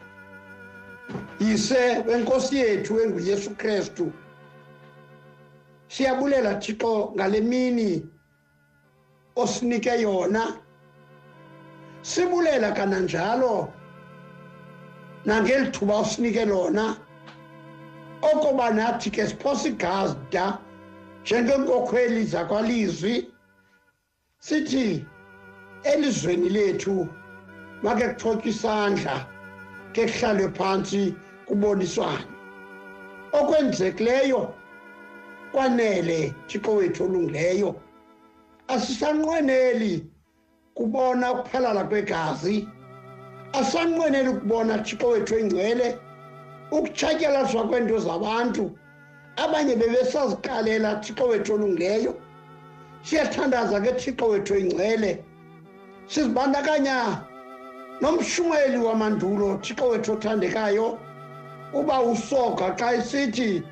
[1.39, 4.11] yise wenkosi yethu enguyesu krestu
[5.91, 8.05] siyabulela thixo ngale mini
[9.35, 10.57] osinike yona.
[12.01, 13.73] Sibulela kananjalo
[15.25, 16.97] nangeli thuba usinike lona.
[18.21, 20.59] Okoba nathi ke siphosa igazi da
[21.23, 23.27] njengenkokhweli zakwalizwi
[24.39, 25.05] sithi
[25.83, 27.07] elizweni lethu
[27.83, 29.27] make kuthotywa isandla
[29.93, 31.15] ke kuhlalwe phantsi
[31.47, 32.25] kuboniswane.
[33.33, 34.60] Okwenzekileyo
[35.51, 37.75] kwanele thixo wethu olungileyo.
[38.67, 40.05] Asisanqweneli
[40.75, 42.67] kubona ukuphalala kwegazi.
[43.53, 45.97] Asanqweneli ukubona thixo wethu engcwele
[46.71, 48.71] ukutshatyalazwa kweento zabantu.
[49.37, 52.15] Abanye bebesaziqalela thixo wethu olungileyo.
[53.03, 55.23] Siyathandaza ke thixo wethu engcwele.
[56.07, 57.25] Sizibandakanya
[58.01, 60.99] nomshumeli wamandulo thixo wethu othandekayo.
[61.73, 63.63] Uba usoga xa isithi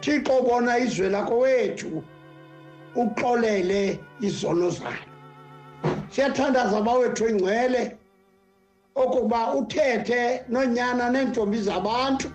[0.00, 2.02] thixo bona izwe lakho wethu
[2.96, 5.08] uxolele izono zalo.
[6.10, 7.96] Siyathandaza bawethu engcwele
[8.94, 12.28] okuba uthethe nonyana neentombi zabantu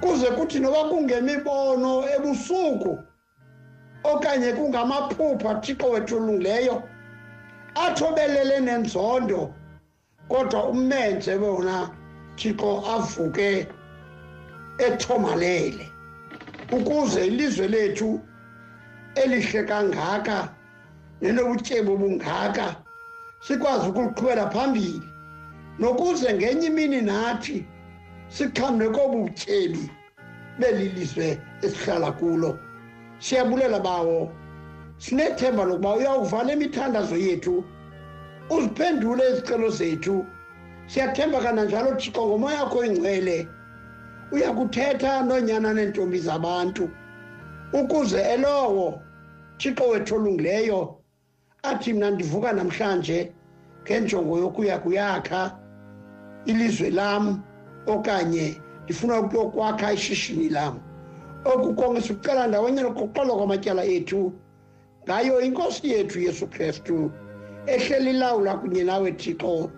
[0.00, 2.98] kuze kuthi noba kungemibono ebusuku
[4.04, 6.82] okanye kungamaphupha thixo wethu olungileyo
[7.74, 9.54] athobelele nenzondo
[10.28, 11.90] kodwa umenze wona
[12.36, 13.68] thixo avuke
[14.78, 15.91] ethomalele.
[16.72, 18.20] Ukuze ilizwe lethu
[19.14, 20.54] elihle kangaka
[21.20, 22.76] nenobutyebi bungaka
[23.40, 25.02] sikwazi ukuliqhubela phambili.
[25.78, 27.66] Nokuze ngenye imini nathi
[28.28, 29.90] sixhamle kobu butyebi
[30.58, 32.58] belilizwe esihlala kulo.
[33.18, 34.30] Siyabulela bawo.
[34.98, 37.64] Sinethemba lokuba uyawuvala imithandazo yethu
[38.50, 40.26] uziphendule izicelo zethu.
[40.86, 43.48] Siyathemba kananjalo thixo ngomoya yakho ingcwele
[44.32, 46.88] uyakuthetha noonyana neentombi zabantu
[47.72, 49.00] ukuze elowo
[49.58, 50.80] thixo wethu olungileyo
[51.62, 53.32] athi mna ndivuka namhlanje
[53.82, 55.58] ngenjongo yokuya kuyakha
[56.44, 57.42] ilizwe lam
[57.86, 60.80] okanye ndifuna ukuyokwakha ishishini lam.
[61.44, 64.32] Oku konke sikucela ndawonye nokuqoqolwa kwamatyala ethu
[65.04, 67.10] ngayo inkosi yethu yesu kristu
[67.66, 69.70] ehleli lawula kunye nawe thixo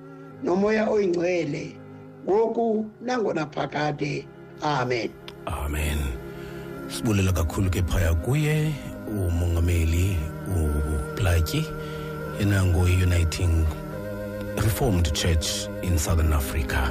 [0.42, 1.76] nomoya oyingcwele
[2.24, 4.28] ngoku nangona phakade.
[4.62, 5.10] Amen.
[5.46, 5.98] Amen.
[6.88, 8.72] Sibulela kakhulu ke phaya kuye
[9.08, 10.16] umongameli
[10.48, 11.64] uplatyi
[12.38, 13.66] yena nguyi-uniting
[14.56, 16.90] reformed church in southern africa.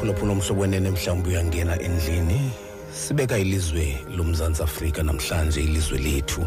[0.00, 2.50] Phulaphula umhlobo wenene mhlawumbi uyangena endlini
[2.92, 6.46] sibeka ilizwe lomzantsi afrika namhlanje ilizwe lethu.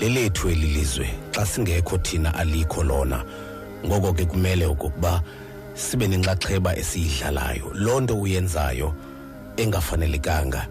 [0.00, 3.24] Lelethu eli lizwe xa singekho thina alikho lona.
[3.86, 5.22] Ngoko ke kumele okokuba
[5.74, 7.72] sibe nenxaxheba esiyidlalayo.
[7.74, 8.94] Loo nto uyenzayo
[9.56, 10.66] engafanelekanga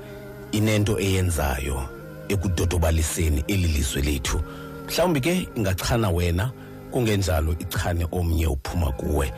[0.51, 1.89] inento eyenzayo
[2.29, 4.41] ekudodobaliseni eli lizwe lethu.
[4.87, 6.51] Mhlawumbi ke ingachana wena
[6.91, 9.33] kungenjalo ichane omnye uphuma kuwe.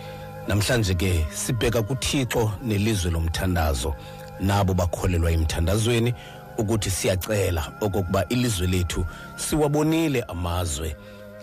[0.48, 3.96] Namhlanje ke sibheka kuthixo nelizwe lomthandazo.
[4.40, 6.14] Nabo bakholelwa emthandazweni
[6.58, 9.06] ukuthi siyacela okokuba ilizwe lethu
[9.36, 10.96] siwabonile amazwe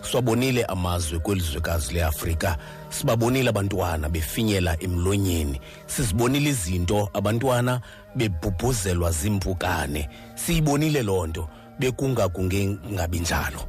[0.03, 2.57] siwabonile amazwe kwelizwekazi leafrika.
[2.89, 7.81] Sibabonile abantwana befinyela emlonyeni sizibonile izinto abantwana
[8.15, 10.09] bebhubhuzelwa zimpukane.
[10.35, 11.49] Siyibonile loo nto
[11.79, 13.61] bekunga kungengabi njalo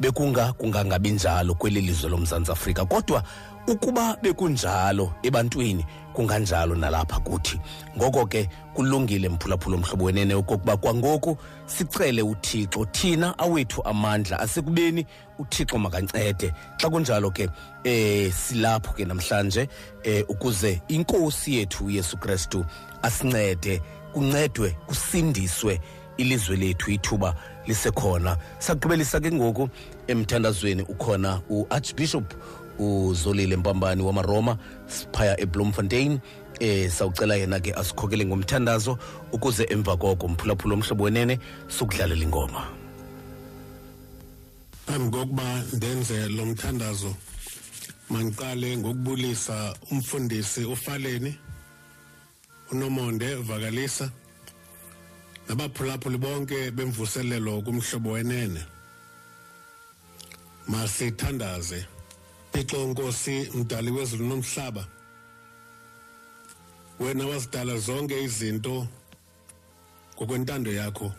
[0.00, 2.84] bekunga kungangabi njalo kweli lizwe lomzantsi afrika.
[2.84, 3.22] Kodwa
[3.66, 7.60] ukuba bekunjalo ebantwini kunganjalo nalapha kuthi.
[7.96, 11.36] Ngoko ke kulungile mphulaphula omhlobo wenene okokuba kwangoku
[11.66, 15.06] sicele uthixo thina awethu amandla asekubeni
[15.38, 16.52] uthixo makancede.
[16.78, 17.48] Xa kunjalo ke
[17.84, 19.68] eh silapho ke namhlanje
[20.04, 22.64] eh ukuze inkosi yethu uyesu kristu
[23.02, 25.80] asincede kuncedwe kusindiswe
[26.16, 27.34] ilizwe lethu ithuba
[27.66, 28.36] lisekhona.
[28.58, 29.68] Sagqibelisa ke ngoku
[30.06, 32.34] emthandazweni ukhona uarchbishop
[32.78, 36.20] uzolile mpambani wamaroma siphaya eblomfontein
[36.60, 38.98] eh sawucela yena ke asikhokele ngomthandazo
[39.32, 42.66] ukuze emva koko mphulaphula omhlobo wenene sokudlalela ingoma.
[44.86, 47.14] Phambi kokuba ndenze lo mthandazo
[48.10, 51.34] mangiqale ngokubulisa umfundisi ufaleni
[52.72, 54.10] unomonde vakalisa
[55.48, 58.60] nabaphulaphuli bonke bemvuselelo kumhlobo wenene.
[60.68, 61.86] Masithandaze.
[62.52, 64.86] Thixo Nkosi mdali wezulu nomhlaba.
[67.00, 68.86] Wena wasidala zonke izinto
[70.14, 71.12] ngokwentando yakho.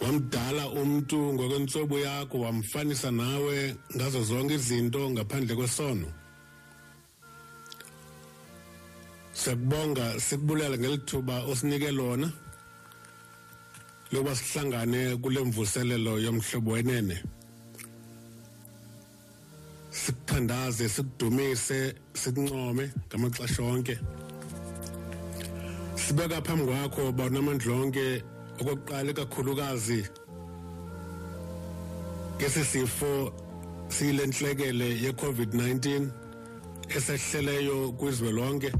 [0.00, 6.06] Wamdala umuntu ngokwentsobo yakho wamfanisa nawe ngazo zonke izinto ngaphandle kwesono.
[9.32, 12.32] Siyakubonga sikubulela ngelithuba osinike lona
[14.12, 17.22] loba sihlangane kule mvuselelo yomhlobo wenene.
[20.02, 23.98] Sikuthandaze sikudumise sikuncome ngamaxesha onke.
[25.94, 28.22] Sibeka phambi kwakho bawunamandla onke
[28.60, 30.00] okokuqala kakhulukazi
[32.36, 33.32] ngesi sifo
[33.88, 36.08] siyile ntlekele ye-covid-19
[36.96, 38.70] esehleleyo kwizwe lonke.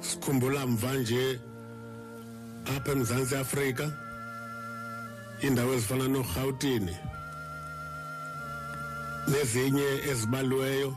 [0.00, 1.40] Sikhumbula mva nje
[2.76, 3.84] apha emzantsi afrika
[5.42, 7.09] iindawo ezifana norhawutini
[9.30, 10.94] nezinye ezibaliweyo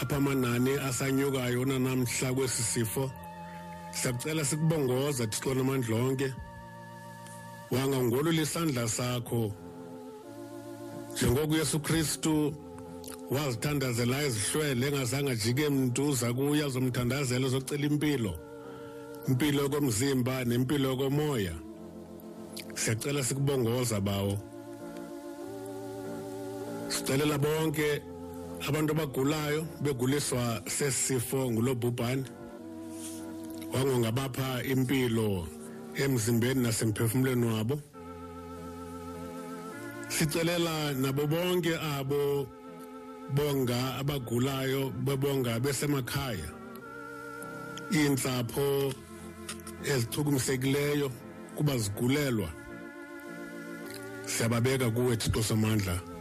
[0.00, 3.10] apha amanani asanyukayo nanamhla kwesi sifo.
[3.90, 6.34] Siyakucela sikubongoza thixo namandla onke
[7.70, 9.52] wangangolula isandla sakho.
[11.12, 12.54] Njengoko uyesu kristu
[13.30, 18.34] wazithandazela ezihlwele engazange ajike mntu uza kuye azomthandazela ezocela impilo.
[19.28, 21.54] Impilo yokomzimba nempilo yokomoya
[22.74, 24.38] siyacela sikubongoza bawo.
[26.88, 28.02] Sicelela bonke
[28.68, 32.24] abantu abagulayo beguliswa sesifo ngulobhubhane.
[33.72, 35.46] Wangongabapha impilo
[35.94, 37.80] emzimbeni nasemphefumulweni wabo.
[40.08, 42.48] Sicelela nabo bonke abo
[43.34, 46.48] bonga abagulayo bebonga besemakhaya.
[47.92, 48.92] Iintsapho
[49.84, 51.10] ezichukumisekileyo
[51.56, 52.48] kuba zigulelwa.
[54.26, 56.17] Siyababeka kuwe thixo samandla.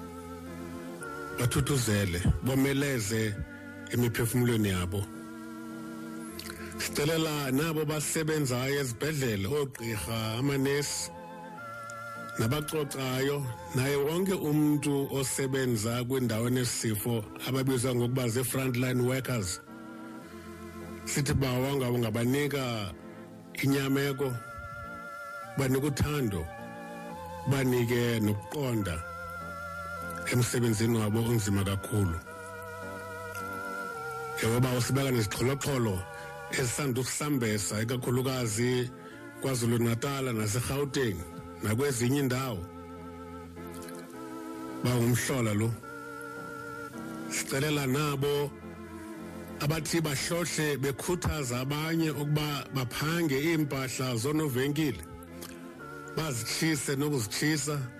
[1.39, 3.35] Bathuthuzele bomeleze
[3.93, 5.03] emiphefumulweni yabo.
[6.77, 11.11] Sicelela nabo basebenzayo ezibhedlele oogqirha amanesi
[12.39, 19.61] nabacocayo naye wonke umntu osebenza kwindawo nesifo ababizwa ngokuba zii-frontline workers.
[21.05, 22.93] Sithi bawanga ungabanika
[23.63, 24.33] inyameko
[25.57, 26.45] banike uthando
[27.49, 29.16] banike nokuqonda.
[30.31, 32.19] Emsebenzini wabo onzima kakhulu.
[34.37, 35.99] Njengoba usibeka nezixholoxholo
[36.51, 38.89] ezisanda ukusambesa ikakhulukazi
[39.41, 41.17] kwazulu natala nasegauteng
[41.63, 42.61] nakwezinye indawo.
[44.83, 45.69] Bangumhlola lo.
[47.29, 48.51] Sicelela nabo
[49.59, 55.01] abathi bahlohle bekhuthaza abanye ukuba baphange impahla zonovenkile
[56.15, 57.96] bazitshise nokuzitshisa.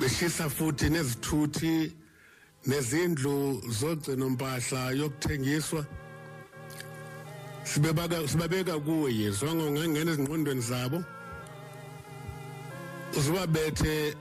[0.00, 1.92] Beshisa futhi nezithuthi
[2.66, 5.86] nezindlu zogcino mpahla yokuthengiswa.
[7.64, 11.04] Sibebaka sibabeka kuwe Yesu wangongangena ezingqondweni zabo.
[13.16, 14.14] Uzibabethe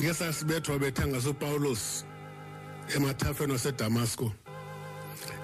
[0.00, 2.04] ngesasibethwa bethanga soPaulus
[2.94, 4.32] emathafeni waseDamasco.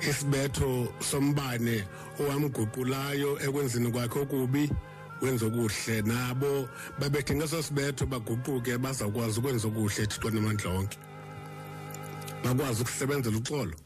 [0.09, 1.85] Isibetho sombane
[2.20, 4.70] owamguqulayo ekwenzeni kwakhe okubi.
[5.23, 6.03] Wenza okuhle.
[6.03, 6.68] Nabo
[6.99, 10.99] babethe ngaso sibetho baguquke bazakwazi ukwenza okuhle thixo namandla onke
[12.45, 13.77] bakwazi ukusebenzela uxolo.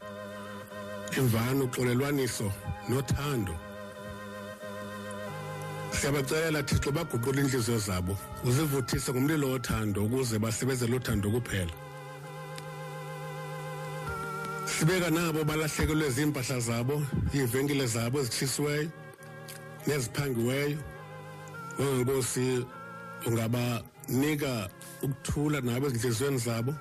[1.17, 2.51] Imvano uxolelwaniso
[2.89, 3.55] nothando.
[5.91, 11.73] Siyabacelela thixo baguqule inhliziyo zabo uzivuthise ngomlilo wothando ukuze basebenzele uthando kuphela.
[14.65, 17.01] Sibeka nabo balahlekelwe zimpahla zabo
[17.33, 18.89] iivenkile zabo ezitshisiweyo
[19.87, 20.77] neziphangiweyo.
[21.79, 22.65] Wangenkosi
[23.27, 24.69] ungabanika
[25.01, 26.75] ukuthula nabo ezinhliziyweni zabo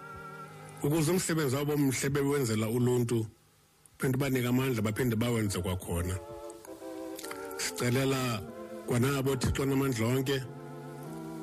[0.83, 3.27] ukuze umsebenzi wabo omhle bewenzela uluntu
[3.99, 6.19] phinde banike amandla baphinde bawenze kwakhona.
[7.57, 8.43] Sicelela
[8.87, 10.43] kwanabo thixo namandla onke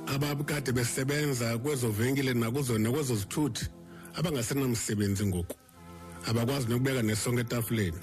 [0.07, 3.67] abakade besebenza kwezo venkile nakuzo nakwezo zithuthi
[4.15, 5.55] abangasenamsebenzi ngoku.
[6.27, 7.99] Abakwazi nokubeka nesonke etafuleni.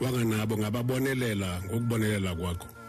[0.00, 2.81] Wanganabo ngababonelela ngokubonelela kwakho.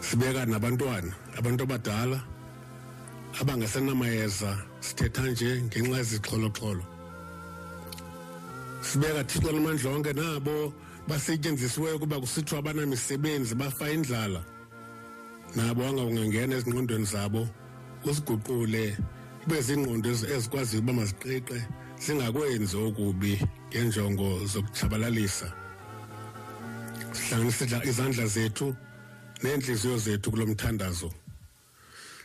[0.00, 2.18] Sibeka nabantwana abantu abadala
[3.40, 6.84] abangasenamayeza sithetha nje ngenxa yezixholoxholo.
[8.80, 10.72] Sibeka thixo lamandla onke nabo
[11.08, 14.40] basetyenzisiweyo ukuba kusithiwa abanamisebenzi bafa indlala.
[15.56, 17.48] Nabo angawungangena ezingqondweni zabo
[18.04, 18.96] usiguqule
[19.44, 21.58] ibe zingqondo ezikwaziyo uba maziqiqe
[21.98, 23.32] singakwenzi okubi
[23.68, 25.48] ngenjongo zokutshabalalisa.
[27.12, 28.76] Sihlanganise izandla zethu
[29.42, 31.10] neenhliziyo zethu kulo mthandazo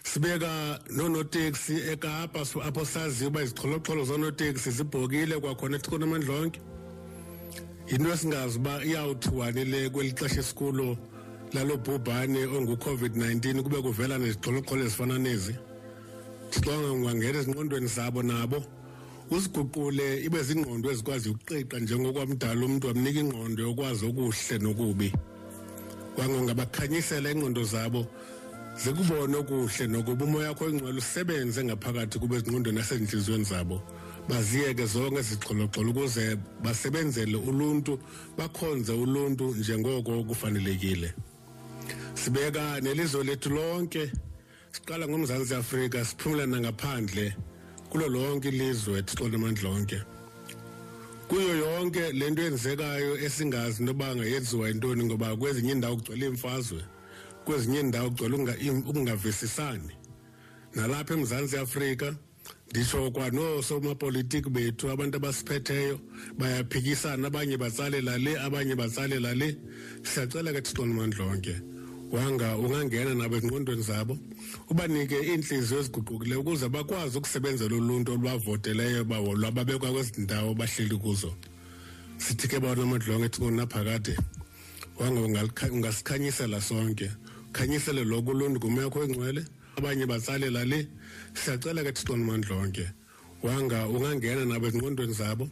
[0.04, 6.60] sibeka nonoteksi ekapa apho saziyo uba izixholoxholo zoonoteksi zibhokile kwakhona ethixo namandla onke
[7.90, 10.98] yinto esingazi uba iyawuthiwani le kweli xesha esikulo
[11.54, 15.56] lalo bhubhane ongu-covid-19 kube kuvela nezixholoxholo ezifana nezi.
[16.52, 18.64] Thixo ungangena ezingqondweni zabo nabo.
[19.32, 25.10] Uziguqule ibe zingqondo ezikwazi ukuqiqa njengokwamdala umntu wamnika ingqondo yokwazi okuhle nokubi.
[26.18, 28.08] Wangongabakhanyisela ingqondo zabo
[28.78, 33.82] zikubone okuhle nokuba umoya wakho ingcwele usebenze ngaphakathi kube ezingqondweni nasezinhliziyweni zabo.
[34.30, 38.00] Baziyeke zonke izixholoxholo ukuze basebenzele uluntu
[38.38, 41.14] bakhonze uluntu njengoko kufanelekile.
[42.16, 44.12] Sibeka nelizwe lethu lonke
[44.72, 47.36] siqala ngomzantsi afrika siphumula nangaphandle
[47.90, 50.00] kulo lonke ilizwe thixo namandla onke.
[51.34, 56.82] Kuyo yonke lento yenzekayo esingazi noba ngayenziwa yintoni ngoba kwezinye indawo kugcwele imfazwe
[57.46, 58.36] kwezinye indawo kugcwele
[58.90, 59.94] ukungavisisani.
[60.76, 62.16] Nalapha emzantsi afrika
[62.70, 66.00] nditsho kwanosoomapolitiki bethu abantu abasiphetheyo
[66.38, 69.58] bayaphikisana abanye batsalela le abanye batsalela le.
[70.04, 71.73] Siyacela ke thixo namandla onke
[72.14, 74.14] wanga ungangena nabo ezingqondweni zabo
[74.72, 81.32] ubanike iinhliziyo eziguqukileyo ukuze bakwazi ukusebenzela uluntu olubavoteleyo bawo lwababekwa kwezi ndawo bahleli kuzo.
[82.24, 84.14] Sithi ke bona amadlongo ethi kunaphakade
[85.00, 85.42] wanga
[85.76, 87.10] ungasikhanyisela sonke.
[87.52, 89.42] Khanyisele lokhu uluntu ngumekho engcwele
[89.78, 90.88] abanye batsalela le
[91.34, 92.86] siyacela ke thixo nomandlonke
[93.44, 95.50] wanga ungangena nabo ezingqondweni zabo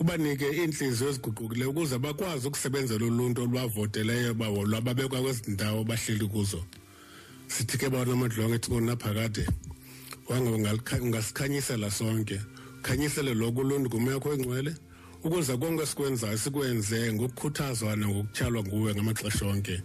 [0.00, 4.32] ubanike iintliziyo eziguqukileyo ukuze bakwazi ukusebenzela uluntu olwavoteleyo
[4.70, 6.64] lwababekwa kwezi ndawo bahleli kuzo.
[7.48, 9.46] Sithi ke bona amadlongo ethi kunaphakade
[10.28, 12.40] wanga ungasikhanyisela sonke.
[12.82, 14.74] Khanyisele loko uluntu ngumekho engcwele
[15.24, 19.82] ukuze konke sikwenzayo sikwenze ngokukhuthazwa nangokutyhalwa nguwe ngamaxesha onke.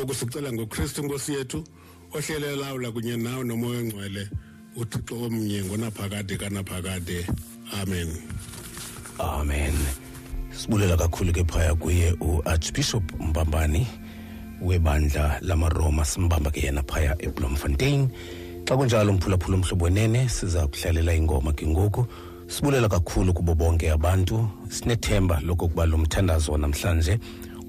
[0.00, 1.64] Oku sicela ngokristu inkosi yethu
[2.12, 4.28] ohlele lawula kunye nawe nomoya ongcwele
[4.76, 7.26] uthixo omnye ngonaphakade kanaphakade.
[7.80, 8.08] Amen
[9.18, 9.74] amen.
[10.50, 13.86] Sibulela kakhulu ke phaya kuye uarchbishop mbambani
[14.62, 16.04] webandla lamaroma.
[16.04, 18.08] Simbamba ke yena phaya eblomfontein
[18.64, 22.06] xa kunjalo mphulaphula umhlobo wenene siza kuhlalela ingoma ke ngoku.
[22.46, 24.48] Sibulela kakhulu kubo bonke abantu.
[24.68, 27.18] Sinethemba lokokuba lo mthandazo namhlanje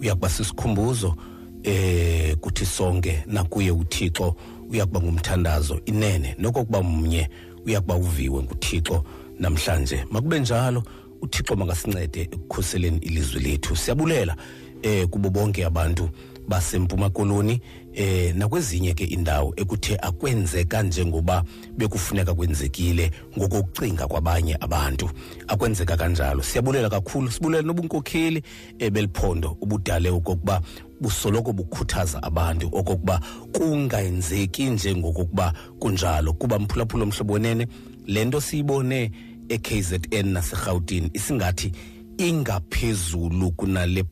[0.01, 1.15] uyakuba sisikhumbuzo
[1.63, 4.35] eh kuthi sonke nakuye uThixo
[4.69, 6.35] uyakuba ngumthandazo inene.
[6.39, 7.29] Nokokuba mnye
[7.65, 9.03] uyakuba uviwe nguThixo
[9.39, 10.05] namhlanje.
[10.11, 10.83] Makube njalo
[11.21, 13.75] uthixo makasincede ekukhuseleni ilizwe lethu.
[13.75, 14.35] Siyabulela
[14.81, 16.09] eh kubo bonke abantu
[16.47, 17.61] basempuma koloni
[17.93, 21.43] eh nakwezinye ke indawo ekuthe akwenzeka njengoba
[21.77, 25.09] bekufuneka kwenzekile ngokucinga kwabanye abantu.
[25.47, 26.43] Akwenzeka kanjalo.
[26.43, 28.43] Siyabulela kakhulu sibulela nobunkokheli
[28.79, 30.61] ebeliphondo ubudale okokuba
[31.01, 33.21] busoloko bukhuthaza abantu okokuba
[33.53, 36.33] kungayenzeki njengokokuba kunjalo.
[36.33, 37.67] Kuba mphulaphula omhlobo wenene
[38.07, 39.11] lento siyibone
[39.49, 41.71] eKZN naseGauteng isingathi
[42.17, 44.03] ingaphezulu kunale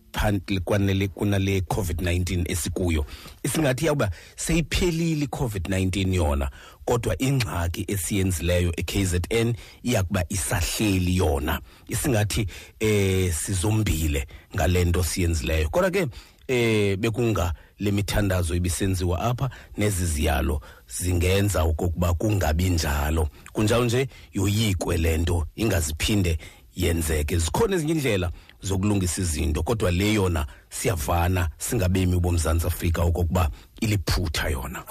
[0.66, 3.06] kwanele kunale COVID-19 esikuyo.
[3.44, 6.50] Isingathi yawuba seyiphelile iCovid-19 yona
[6.86, 9.54] kodwa ingxaki esiyenzileyo eKZN
[9.84, 11.62] iyakuba isahleli yona.
[11.88, 12.48] Isingathi
[12.80, 15.70] eh sizombile ngalento siyenzileyo.
[15.70, 16.08] Kodwa ke
[16.48, 23.30] eh bekunga lemithandazo ibisenziwa apha neziziyalo zingenza okokuba kungabi njalo.
[23.54, 26.38] Kunjalo nje yoyikwe lento ingaziphinde
[26.76, 27.38] yenzeke.
[27.38, 28.32] Zikhona ezinye indlela
[28.62, 33.50] zokulungisa izinto kodwa le yona siyavana singabemi bomzantsi afrika okokuba
[33.82, 34.84] iliphutha yona.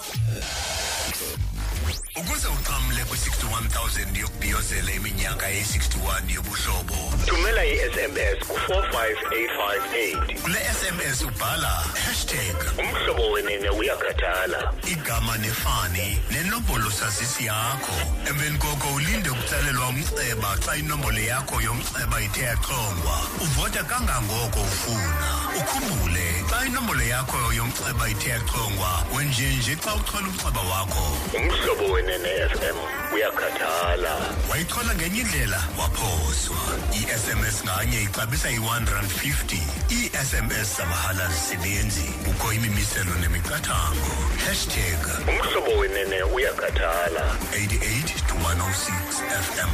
[2.17, 11.69] Ukuze uxhamle kwi-61000 yokubhiyozela iminyaka eyi-61 yobuhlobo thumela i-sms ku-45858 kule sms ubhala
[12.05, 17.93] hashtag umhlobo wenene uyakhathala igama nefani nenombolo sazisi yakho.
[18.29, 25.29] Emveni koko ulinde ukutsalelwa umceba xa inombolo yakho yomceba ithe yaxhongwa uvote kangangoko ufuna.
[25.59, 31.07] Ukhumbule xa inombolo yakho yomceba ithe yaxhongwa wenjenje xa uchola umceba wakho.
[31.37, 32.77] Umhlobo wenene fm
[33.15, 34.17] uyakhathala.
[34.51, 36.57] Wayichola ngenye indlela waphoswa.
[36.93, 39.59] I-sms nganye ixabisa i-1 rand 50
[39.91, 44.15] ii-sms zamahala zisebenzi kukho imimiselo nemiqathango.
[44.47, 47.37] Hashtag umhlobo wenene uyakhathala.
[47.53, 49.71] 88 to 106 fm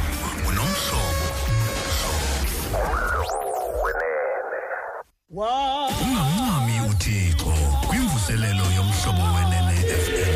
[0.47, 1.27] unomhlobo.
[6.01, 7.53] Ungamncami uthixo
[7.87, 9.73] kwimvuselelo yomhlobo wenene
[10.03, 10.32] fm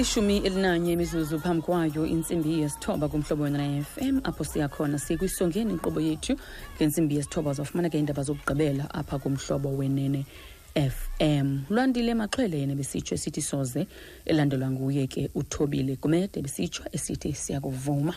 [0.00, 6.36] ishumi elinanye imizuzu phambi kwayo intsimbi yesithoba kumhlobo wena fm apho siyakhona sikwisongeni inkqubo yethu
[6.76, 10.26] ngentsimbi yesithoba zafumaneka iindaba zokugqibela apha kumhlobo wenene
[10.74, 13.86] fm lwandile maxhwele yena besitsho esithi soze
[14.24, 18.14] elandelwa nguye ke uthobile kumede besitsho esithi siyakuvuma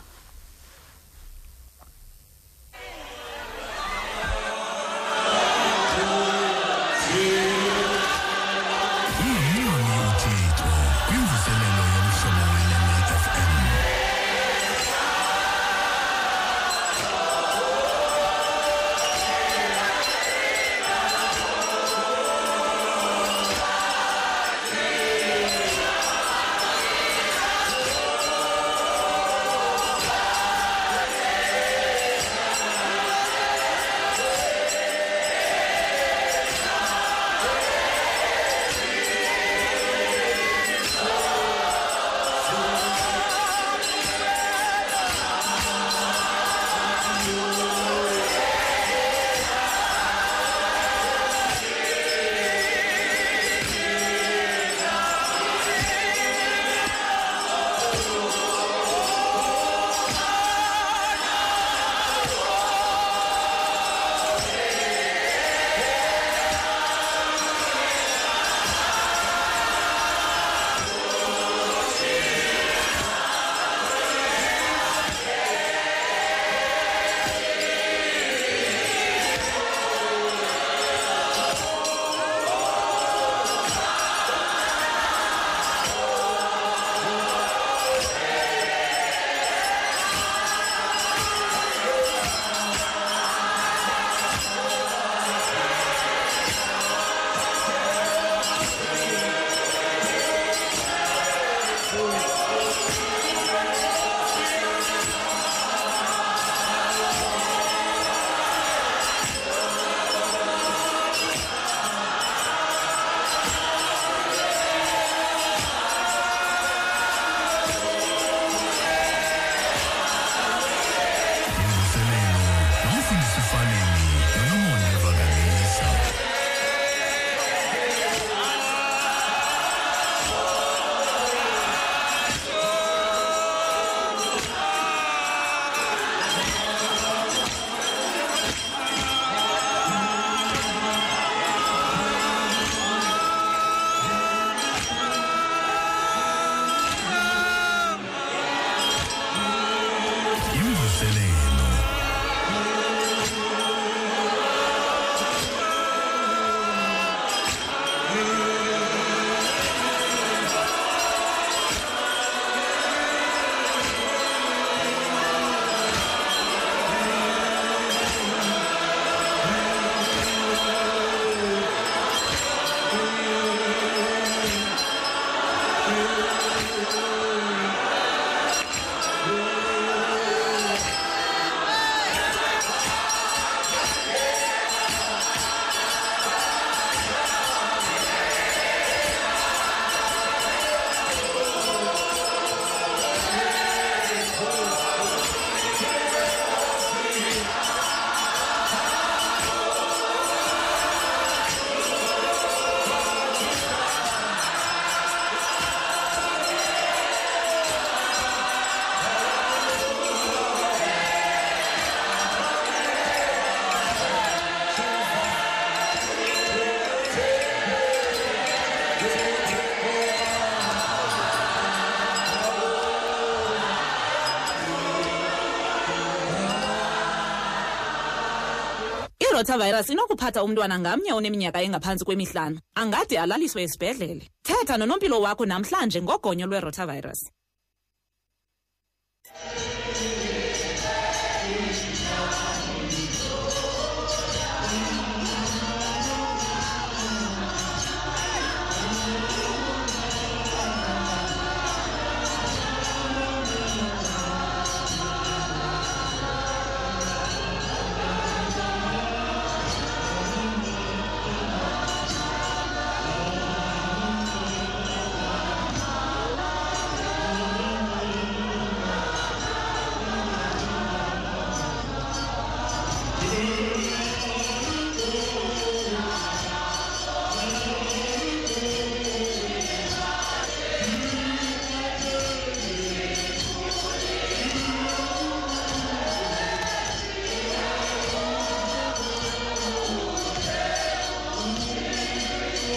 [229.48, 232.60] irotavirus inokuphatha umntwana ngamnye oneminyaka engaphantsi kwemihlanu.
[232.76, 234.28] Angade alaliswe esibhedlele.
[234.44, 237.32] Thetha nonompilo wakho namhlanje ngogonyo lwerotavirus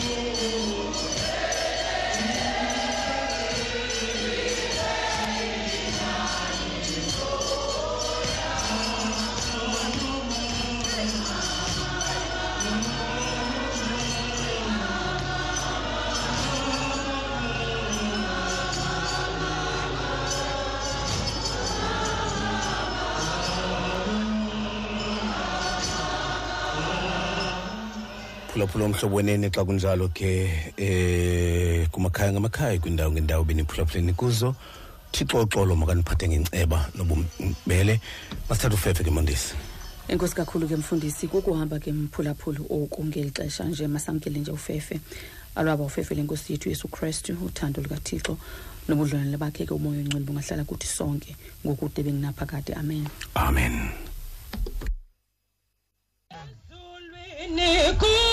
[0.00, 1.19] phulaphula
[28.64, 34.54] omhlobo wenene xa kunjalo ke eh kumakhaya ngamakhaya kwindawo ngendawo beniphulaphuleni kuzo.
[35.12, 38.00] Thixo uxolo makaniphathe ngenceba nobumbele
[38.48, 39.54] masithatha ufefe ke mondisi.
[40.08, 45.00] Enkosi kakhulu ke mfundisi kukuhamba ke mphulaphulu oku ngeli xesha nje masamkele nje ufefe.
[45.54, 48.36] Alwaba ufefe lenkosi yethu yesu kristu uthando lukathixo
[48.88, 52.74] nobudlelwane bakhe ke umoya ongcwele bungahlala kuthi sonke ngokude benginaphakade.
[52.74, 53.06] Amen.
[53.34, 53.90] Amen.
[57.50, 58.29] Niku